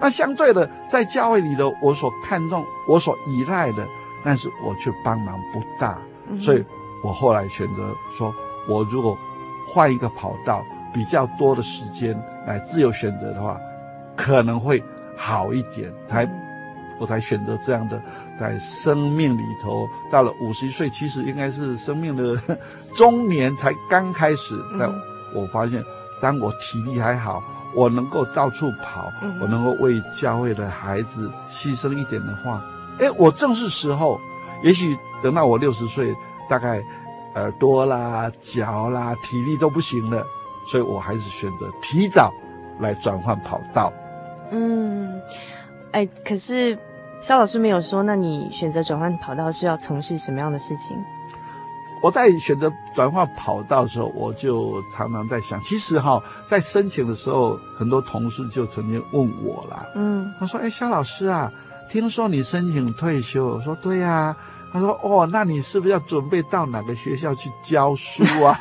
[0.00, 3.86] 那相对的，在教会里头，我所看重、我所依赖的，
[4.24, 5.98] 但是我却帮忙不大，
[6.40, 6.64] 所以
[7.02, 8.32] 我后来选择说，
[8.68, 9.16] 我如果
[9.66, 10.62] 换一个跑道，
[10.92, 13.58] 比较多的时间来自由选择的话，
[14.16, 14.82] 可能会
[15.16, 16.28] 好一点，才
[17.00, 18.00] 我才选择这样的，
[18.38, 22.40] 在生命里头，到了五十岁，其实应该是生命的
[22.96, 24.92] 中年才刚开始，但
[25.34, 25.82] 我发现，
[26.20, 27.42] 当我体力还好。
[27.74, 32.62] 我能够到处跑，我能够为教会的孩子牺牲一点的话，
[32.98, 34.20] 哎，我正是时候。
[34.60, 36.12] 也许等到我六十岁，
[36.48, 36.82] 大概
[37.36, 40.20] 耳朵啦、脚啦、体力都不行了，
[40.66, 42.32] 所以我还是选择提早
[42.80, 43.92] 来转换跑道。
[44.50, 45.20] 嗯，
[45.92, 46.76] 哎，可是
[47.20, 50.96] 肖老师没有说，那你选择转换跑道是要从事什么样的事情？
[52.02, 61.52] 我在选择转化跑道的时候，我就常常在想，其实哈，在申请的时候，很多同事就曾经问我了，嗯，他说：“哎，肖老师啊，
[61.90, 64.36] 听说你申请退休？”我说：“对呀。”
[64.70, 68.58] 他说：“哦，那你是不是要准备到哪个学校去教书啊？”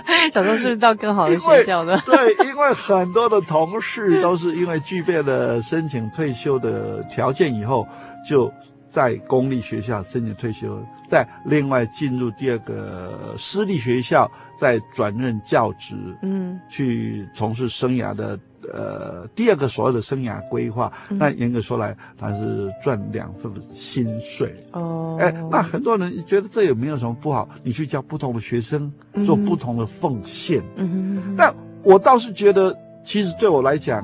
[0.32, 2.00] 想说是不是到更好的学校呢？
[2.06, 7.86] 对，因为很多的同事都是因为具备了申请退休的条件以后
[8.28, 8.52] 就。
[8.92, 10.78] 在公立学校申请退休，
[11.12, 14.26] 再另外进入第二个私立学校，
[14.58, 18.38] 再转任教职，嗯，去从事生涯的
[18.72, 20.90] 呃第二个所谓的生涯规划。
[21.10, 25.18] 嗯、那严格说来，他是赚两份薪水哦。
[25.20, 28.90] 哎，那很多人觉得这也没有什么不好，你去教不同的学生，
[29.26, 30.62] 做不同的奉献。
[30.76, 30.88] 嗯
[31.22, 31.36] 哼。
[31.36, 34.02] 那我倒是觉得，其实对我来讲，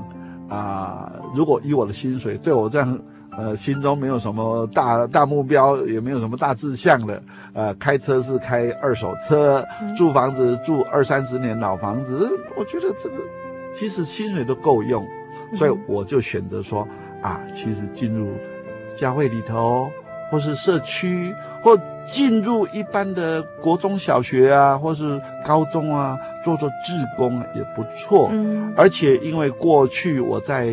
[0.50, 3.00] 啊、呃，如果以我的薪水，对我这样。
[3.38, 7.22] 呃，心中没有什么大大目标，也没有什么大志向的。
[7.52, 9.64] 呃，开车是开二手车，
[9.96, 13.14] 住房子住二三十年老房子，我觉得这个
[13.72, 15.06] 其实薪水都够用，
[15.54, 16.86] 所以我就选择说
[17.22, 18.28] 啊，其实进入
[18.96, 19.88] 教会里头，
[20.30, 21.32] 或是社区，
[21.62, 21.78] 或。
[22.08, 28.30] 进入一般的国中小学啊，或是高中啊，做做志工也不错。
[28.32, 30.72] 嗯，而且因为过去我在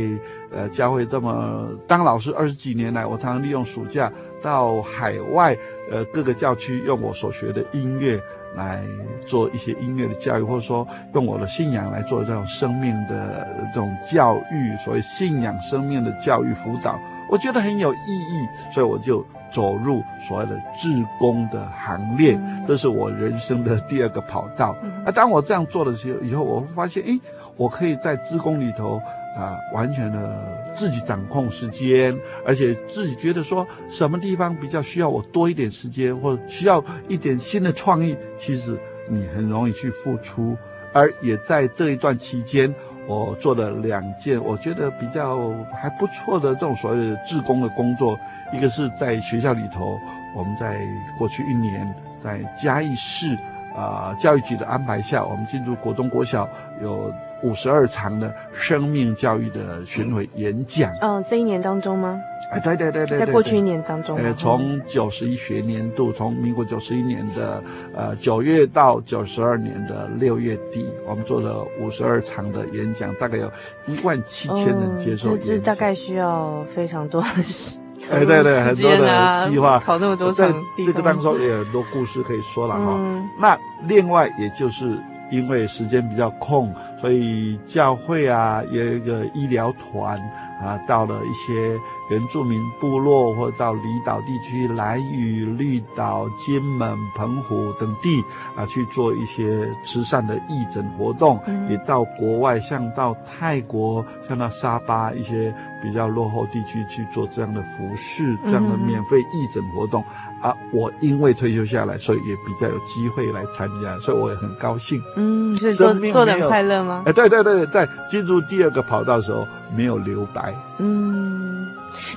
[0.51, 4.11] 呃教会这么当老师二十几年来，我常常利用暑假
[4.41, 5.55] 到海外
[5.91, 8.17] 呃各个教区，用我所学的音乐
[8.55, 8.81] 来
[9.25, 16.97] 做一些音乐的教育，或者说用我的信仰来做这种生命的这种教育，所谓信仰生命的教育辅导，
[17.29, 19.25] 我觉得很有意义，所以我就。
[19.56, 22.38] 走入所谓的志工的行列，
[22.68, 24.76] 这是我人生的第二个跑道。
[25.06, 27.18] 啊，当我这样做的时候，以后我会发现，诶，
[27.56, 29.01] 我可以在志工里头
[29.38, 32.14] 啊，完全的自己掌控时间，
[32.45, 38.78] 而且自己觉得说什么地方比较需要我多一点时间，或者需要一点新的创意，其实
[39.08, 40.58] 你很容易去付出。
[40.91, 42.74] 而也在这一段期间，
[43.06, 48.18] 我做了两件我觉得比较还不错的这种所谓的志工的工作，
[48.54, 50.00] 一个是在学校里头，
[50.36, 50.80] 我们在
[51.18, 53.36] 过去一年在嘉义市
[53.76, 56.50] 啊、呃、教育局的安排下，我们进入国中国小
[56.82, 57.14] 有。
[57.43, 60.91] 五十二场的生命教育的巡回演讲。
[61.02, 62.20] 嗯，这一年当中吗？
[62.50, 64.18] 哎，对对对对，在过去一年当中。
[64.18, 67.62] 呃，从九十一学年度，从民国九十一年的
[67.93, 73.52] 呃九月到九十二年的六月底，我们做了五十二场的演讲，大概有
[73.86, 75.38] 一万七千人接受。
[75.38, 77.78] 这这大概需要非常多的时。
[78.12, 82.97] 哎，对对，很多的计划，考那么多在，这个当中也有很多故事可以说了哈。
[83.39, 84.97] 那另外，也就是
[85.32, 86.74] 因为时间比较空。
[87.01, 90.20] 所以教会啊，有一个医疗团
[90.60, 91.78] 啊，到了一些
[92.10, 98.24] 原住民部落，或者到离岛地区，兰屿、绿岛、金门、澎湖等地
[98.56, 101.41] 啊，去做一些慈善的义诊活动。
[101.47, 110.03] 嗯、也到国外，像到泰国，像到沙巴一些比较落后地区去做这样的服侍，这样的免费义诊活动。
[110.43, 115.01] 嗯、啊，我因为退休下来，所以也比较有机会来参加，所以我也很高兴。
[115.16, 117.01] 嗯，所以做做的快乐吗？
[117.08, 120.53] 哎，对对对，在进入第二个跑道的时候没有留白。
[120.78, 121.45] 嗯。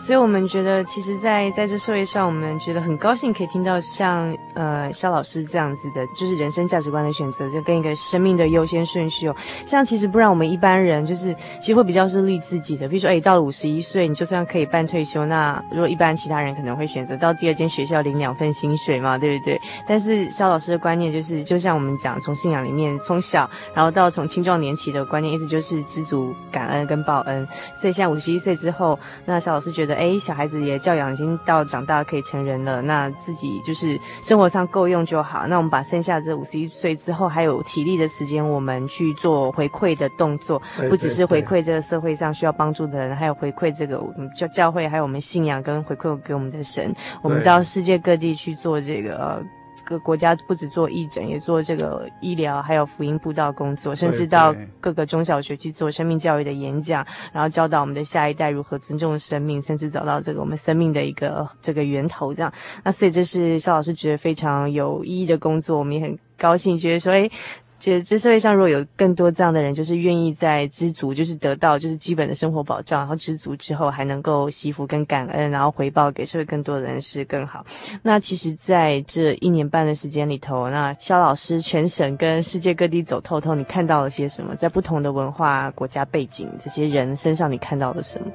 [0.00, 9.36] 所以我们觉得，其实在，在这社会上，我们觉得很高兴可以听到像呃肖老师这样子的，就是人生价值观的选择，就跟一个生命的优先顺序哦。
[9.64, 12.86] 这样其实不然，我们一般人就是其实会比较是利自己的。
[12.88, 19.58] 比如说，哎，到了五十一岁，你就算可以办退休，那如果一般其他人可能会选择到第二间学校领两份薪水嘛，对不对？
[19.86, 27.46] 但是肖老师的观念就是，就像我们讲，从信仰里面从小，然后到从青壮年期的观念，一直就是知足、感恩跟报恩。
[27.74, 29.72] 所以现在五十一岁之后，那肖老师。
[29.78, 35.46] 觉得哎，小孩子也教养已经到长大可以成人了，那自己就是生活上够用就好。
[35.46, 44.02] 那我们把剩下这五十一岁之后还有体力的时间，我们去做回馈的动作，不只是回馈这个社会上需要帮助的人，还有回馈这个
[44.36, 46.94] 教教会，还有我们信仰跟回馈给我们的神。
[47.22, 49.42] 我们到世界各地去做这个。
[49.88, 62.34] 各国家不止做义诊，也做这个医疗，还有福音布道工作，甚至到各个中小学去做生命教育的演讲，然后教导我们的下一代如何尊重生命，甚至找到这个我们生命的一个这个源头。
[62.34, 62.52] 这样，
[62.84, 67.30] 那所以这是肖老师觉得非常有意义的工作，我们也很高兴，觉得说，诶
[67.78, 77.64] 觉得这社会上如果有更多这样的人，就是愿意在知足，就是得到就是基本的生活保障，然后知足之后还能够惜福跟感恩，然后回报给社会更多的人是更好。
[78.02, 84.56] 那其实在这一年半的时间里头，那肖老师全省跟世界各地走透透，你看到了些什么？
[84.56, 88.26] 在不同的文化、国家背景这些人身上，你看到了什么？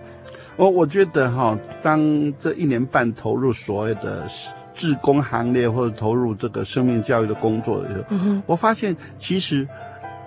[0.55, 2.01] 我我觉得哈，当
[2.37, 4.25] 这一年半投入所谓的。
[4.73, 9.67] 志工行列或者投入这个生命教育的工作的时候，嗯、我发现其实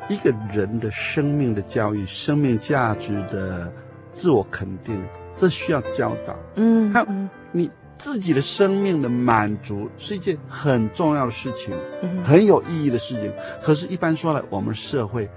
[0.09, 3.72] 一个人的生命的教育、生命价值的
[4.12, 5.03] 自我肯定，
[5.36, 6.36] 这需要教导。
[6.55, 7.07] 嗯，还有
[7.51, 7.68] 你
[7.99, 13.32] 自己的生命的满足是一件很重要的事情，嗯、很有意义的事情。
[13.61, 15.28] 可是，一般说来，我们社会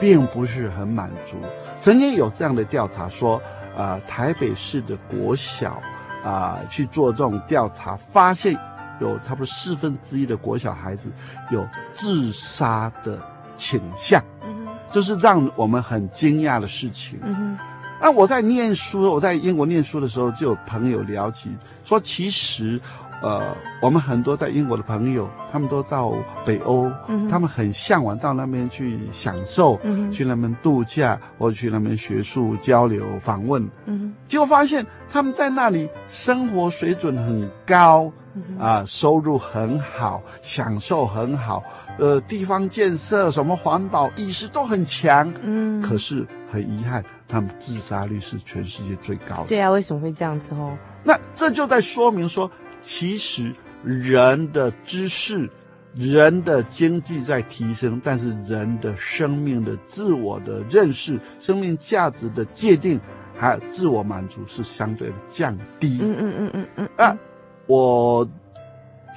[0.00, 1.36] 并不是很满足。
[1.80, 3.36] 曾经有这样的调查说，
[3.76, 5.82] 啊、呃，台北市的国小。
[6.24, 8.58] 啊，去做这种调查，发现
[9.00, 11.10] 有差不多四分之一的国小孩子
[11.50, 13.18] 有自杀的
[13.56, 17.18] 倾向，嗯哼，这是让我们很惊讶的事情。
[17.22, 17.58] 嗯哼，
[18.00, 21.50] 那我在念书，我在英国念书的时候，就有朋友聊起，
[21.84, 22.80] 说其实。
[23.22, 26.12] 呃，我们很多在英国的朋友，他们都到
[26.44, 33.66] 北欧，嗯、他们很向往到那边去享受，嗯、去那边度假，或者去那边学术交流、访问。
[33.86, 38.12] 嗯，结果发现他们在那里生活水准很高，
[38.58, 41.64] 啊，收入很好，享受很好，
[41.98, 45.32] 呃，地方建设、什么环保意识都很强。
[45.40, 49.46] 嗯，可是很遗憾，他们自杀率是全世界最高的。
[49.48, 50.76] 对啊，为什么会这样子哦？
[51.02, 52.50] 那这就在说明说。
[52.88, 55.50] 其实人的知识、
[55.92, 63.00] 人的经济在提升，但是人的生命的自我的认识、生命价值的界定，
[63.36, 65.98] 还有自我满足是相对的降低。
[66.00, 66.88] 嗯嗯嗯嗯嗯。
[66.96, 67.18] 啊，
[67.66, 68.26] 我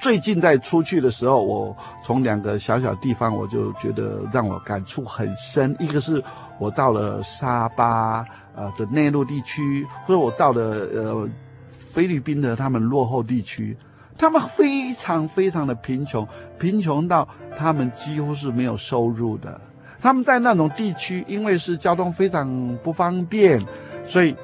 [0.02, 5.76] 最近在出去的时候，我从两个小小地方，我就觉得让我感触很深。
[5.78, 6.20] 一个是
[6.58, 8.24] 我到了沙巴
[8.56, 11.28] 呃的内陆地区，或者我到了呃。
[11.90, 13.76] 菲律宾的他们落后地区，
[14.16, 16.26] 他们非常非常的贫穷，
[16.58, 17.26] 贫穷到
[17.58, 19.60] 他们几乎是没有收入的。
[20.00, 23.60] 他们在那种地区，因为是交通非常不方便，
[24.06, 24.34] 所以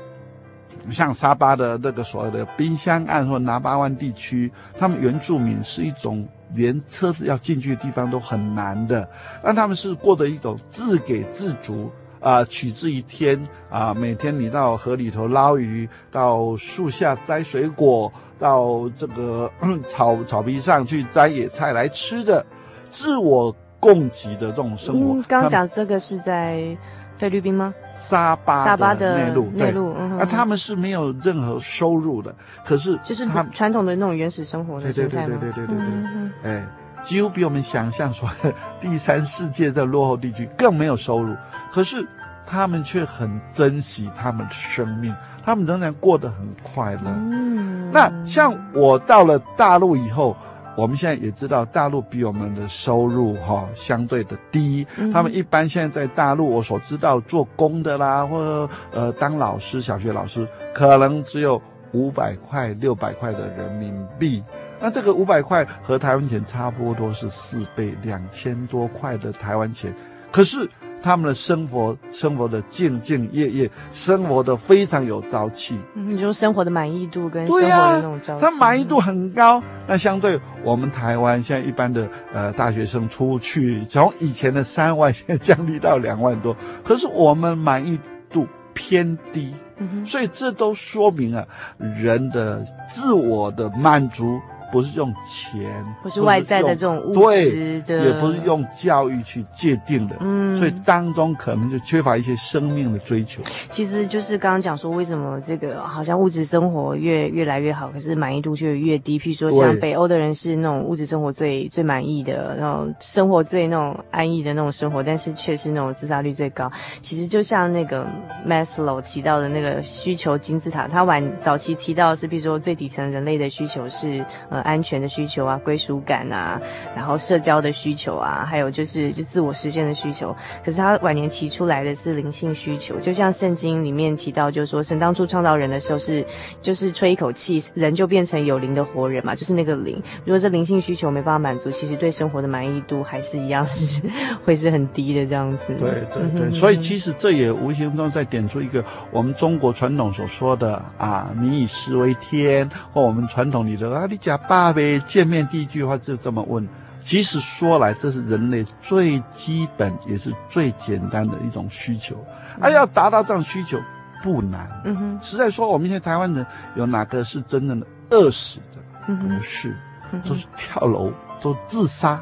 [0.91, 9.09] 像沙巴的那个所谓的冰箱岸或拿巴湾地区，他们原住民是一种连车子要进去的地方都很难的，
[9.43, 11.91] 那他们是过着一种自给自足。
[12.27, 13.95] 啊，取之于天啊！
[13.95, 19.49] 每天你到河里头捞鱼，到树下摘水果，到这个
[19.89, 22.45] 草草皮上去摘野菜来吃的，
[22.91, 25.15] 自我供给的这种生活。
[25.15, 26.77] 嗯，刚刚讲这个是在
[27.17, 27.73] 菲律宾吗？
[27.97, 29.95] 沙巴，沙巴的内陆，内陆。
[30.19, 34.93] 那他们是没有任何收入的，可是就是他们传统的那种原始生活的。
[34.93, 36.67] 对对对对对对对，哎，
[37.05, 38.29] 几乎比我们想象说
[38.81, 41.33] 第三世界的落后地区更没有收入，
[41.71, 42.05] 可是。
[42.47, 47.01] 他们却很珍惜他们的生命，他们仍然过得很快乐。
[47.07, 50.37] 嗯，那像我到了大陆以后，
[50.77, 54.87] 我们现在也知道大陆比我们的收入哈、哦、相对的低。
[55.13, 61.61] 他们一般现在在大陆，我所知道做工的啦，或者呃当老师，小学老师可能只有
[61.93, 64.45] 五百块、六百块的人民币。
[64.79, 69.95] 那这个五百块和台湾钱差不多是四倍，两千多块的台湾钱。
[70.31, 70.69] 可是
[71.07, 75.79] 他们的生活，生活的兢兢业业，生活的非常有朝气。
[75.95, 79.63] 嗯，你说生活的满意度跟生活的那种朝气，他满意度很高。
[79.87, 86.57] 那相对我们台湾现在一般的呃大学生出去，从以前的三万，现在降低到两万多。
[86.83, 87.97] 可是我们满意
[88.29, 88.45] 度
[88.75, 89.55] 偏低。
[89.79, 91.47] 嗯哼，所以这都说明了
[91.79, 94.41] 人的自我的满足。
[94.73, 103.43] 不是用钱，不是外在的这种物质的，也不是用教育去界定的，嗯，所以当中可能就缺乏一些生命的追求。
[103.71, 109.19] 其实就是刚刚讲说，为什么这个好像物质生活越越来越好，可是满意度却越低？
[109.19, 116.71] 譬如说，像北欧的人是那种物质生活最最满意的，然后生活最那种安逸的那种生活，但是却是那种自杀率最高。
[117.01, 118.05] 其实就像那个
[118.47, 124.25] Maslow 提到的那个需求金字塔，他晚早期提到的是，譬如说最底层人类的需求是。
[124.61, 126.61] 安全的需求啊，归属感啊，
[126.95, 130.35] 然后社交的需求啊，还有就是就自我实现的需求。
[130.65, 136.25] 可是他晚年提出来的是灵性需求，就像圣经里面提到，就是说神当初创造人的时候是
[136.63, 140.01] 就是吹一口气，人就变成有灵的活人嘛，就是那个灵。
[140.25, 144.01] 如果这灵性需求没办法满足，其实对生活的满意度还是一样是
[144.45, 145.67] 会是很低的这样子。
[145.79, 154.37] 对对对，所以其实这也无形中在点出一个我们中国传统所说的啊，民以食为天，或我们传统里的啊，你讲。
[154.49, 156.67] 爸呗，见面第一句话就这么问。
[157.03, 162.25] 其实说来，这是人类最基本也是最简单的一种需求。
[162.61, 163.81] 而要达到这样需求
[164.23, 164.69] 不难。
[164.85, 165.19] 嗯哼。
[165.23, 166.45] 实在说，我们现在台湾人
[166.75, 169.15] 有哪个是真正的饿死的？
[169.15, 169.77] 不是，
[170.25, 172.21] 都是跳楼，都自杀。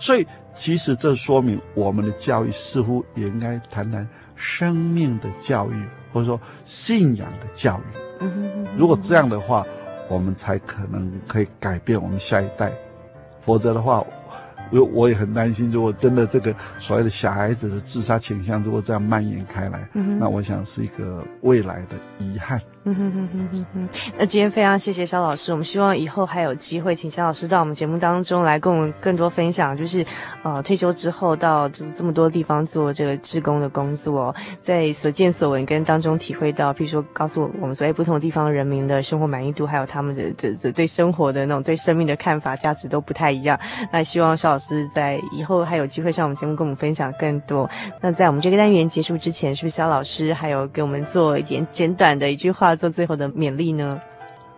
[0.00, 7.98] 所以，其实这说明我们的教育似乎也应该谈谈生命的教育，或者说信仰的教育。
[8.20, 8.76] 嗯哼。
[8.76, 9.64] 如果这样的话。
[10.08, 12.72] 我们才可能可以改变我们下一代，
[13.40, 14.04] 否则的话，
[14.70, 22.60] 我我也很担心，如果真的这个所谓的小孩子的自杀倾向如果这样蔓延开来，嗯、那我想是一个未来的遗憾。
[22.88, 30.06] 嗯哼哼哼哼哼，那今天非常谢谢肖老师，我们希望以后还有机会请肖老师到我们节目当中来跟我们更多分享，就是
[30.44, 43.58] 呃退休之后到这这么多地方做这个志工的工作，在所见所闻跟当中体会到，譬如说告诉我们所谓不同地方人民的生活满意度，还有他们的这这对生活的那种对生命的看法价值都不太一样。
[43.92, 47.68] 那希望肖老师在以后还有机会上我们节目跟我们分享更多。
[48.00, 52.75] 那在我们这个单元结束之前，是不是肖老师还有给我们做一点简短的一句话？
[52.76, 54.00] 做最后的勉励呢？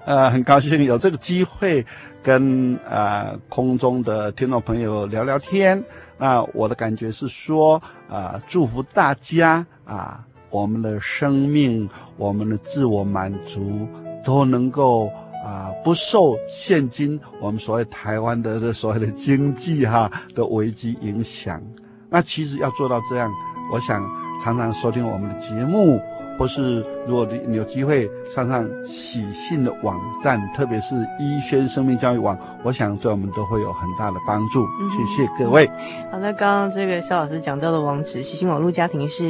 [0.05, 1.85] 呃，很高兴有这个机会
[2.23, 5.83] 跟呃空中的听众朋友聊聊天。
[6.17, 13.87] 那、我的感觉是说，啊、祝福大家啊、我们的生命、我们的自我满足
[14.25, 15.13] 都能够
[15.45, 21.63] 啊、不受现今我们所谓台湾的的所谓的经济哈的危机影响。
[22.09, 23.31] 那其实要做到这样，
[23.71, 24.03] 我想
[24.43, 26.01] 常常收听我们的节目。
[26.39, 34.65] 或是如果你有机会上上喜信的网站，特别是医宣生命教育网，我想对我们都会有很大的帮助。
[34.81, 35.67] 嗯、谢谢各位。
[36.13, 39.25] 好，那刚刚这个肖老师讲到的网址，喜信网络家庭是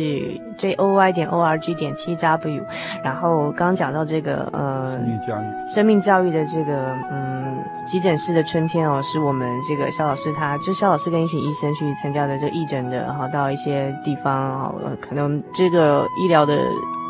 [0.58, 2.62] j o y 点 o r g 点 t w。
[3.02, 7.56] 然后刚刚讲到这个呃，生命教育，生命教育的这个嗯，
[7.86, 16.58] 急诊室的春天哦，是我们这个肖老师他，就肖老师跟一群医生去参加的这个义诊的，好到一些地方，好可能这个医疗的。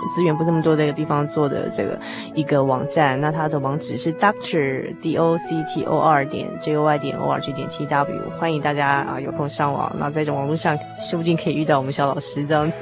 [0.06, 1.98] 资源不那么多的一个地方做的这个
[2.34, 3.20] 一个网站。
[3.20, 7.52] 那它的网址是 doctor d o c t o r 点 j o y 点 o r g
[7.52, 8.30] 点 t w。
[8.38, 12.76] 欢迎大家啊有空上网，那在这网络上说不定可以遇到我们肖老师这样子。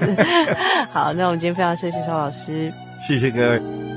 [0.93, 2.73] 好，那我们今天非常谢谢肖老师，
[3.07, 3.96] 谢谢各位。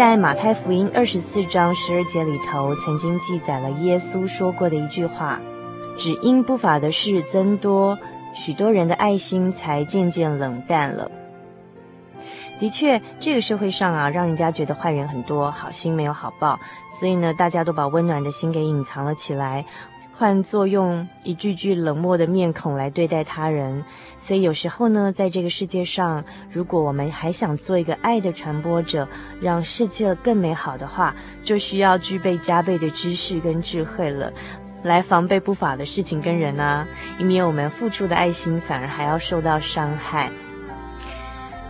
[0.00, 5.38] 在马太福音二十四章十二节里头，曾经记载了耶稣说过的一句话
[5.94, 7.98] ：“只因不法的事增多，
[8.34, 11.10] 许多人的爱心才渐渐冷淡了。”
[12.58, 19.66] 的确，这个社会上啊，让人家觉得坏人很多，好心没有好报，所以呢，大家都把温暖的心给隐藏了起来。
[20.20, 23.82] 换作用一句句冷漠的面孔来对待他人，
[24.18, 29.08] 所以有时候呢，在这个世界上，如果我们还想做一个爱的传播者，
[29.40, 34.30] 让世界更美好的话，就需要具备加倍的知识跟智慧了，
[34.82, 36.86] 来防备不法的事情跟人啊，
[37.18, 40.30] 以免我们付出的爱心反而还要受到伤害。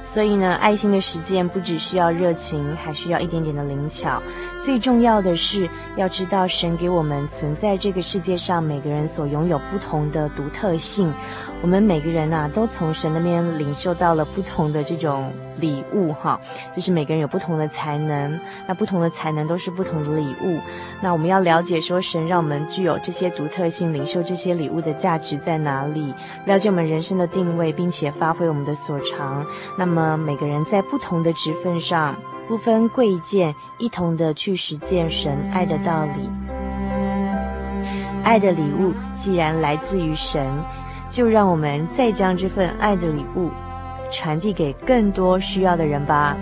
[0.03, 4.21] 所以呢，爱心的实践不只需要热情，还需要一点点的灵巧。
[4.61, 11.13] 最重要的是要知道，神给我们存在这个世界上，每个人所拥有不同的独特性。
[11.63, 16.39] 我们每个人呐，都从神那边领受到了不同的这种礼物，哈，
[16.77, 18.39] 就是每个人有不同的才能，
[18.69, 20.59] 那不同的才能都是不同的礼物。
[21.01, 26.15] 那我们要了解说，神让我们具有这些独特性，领受这些礼物的价值在哪里？
[26.45, 29.47] 了解我们人生的定位，并且发挥我们的所长。
[29.77, 32.15] 那么每个人在不同的职分上，
[32.51, 36.29] 不分贵贱，一同的去实践神爱的道理。
[38.25, 40.45] 爱的礼物既然来自于神。
[41.11, 43.51] 就让我们再将这份爱的礼物
[44.13, 46.37] 传递给更多需要的人吧。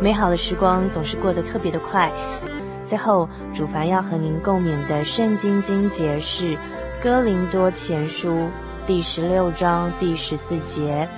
[0.00, 2.10] 美好的时光总是过得特别的快。
[2.90, 6.56] 最后，主凡要和您共勉的圣经经节是
[7.00, 8.30] 《哥林多前书》。
[8.84, 11.08] 第十六章第十四节，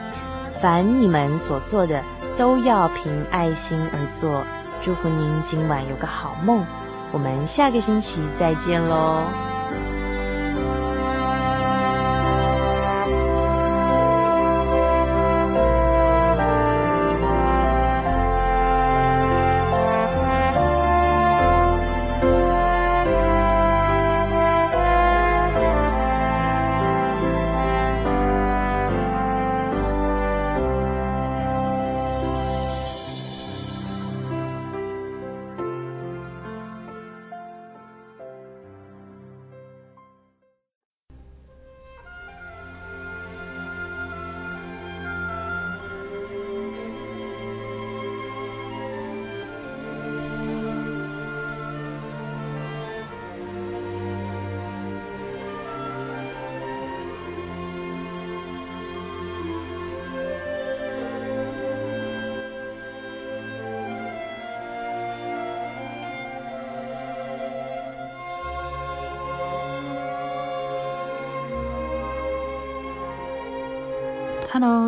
[0.60, 2.04] 凡你们所做的，
[2.36, 4.44] 都要凭爱心而做。
[4.82, 6.62] 祝福您今晚有个好梦，
[7.10, 9.51] 我们下个星期再见喽。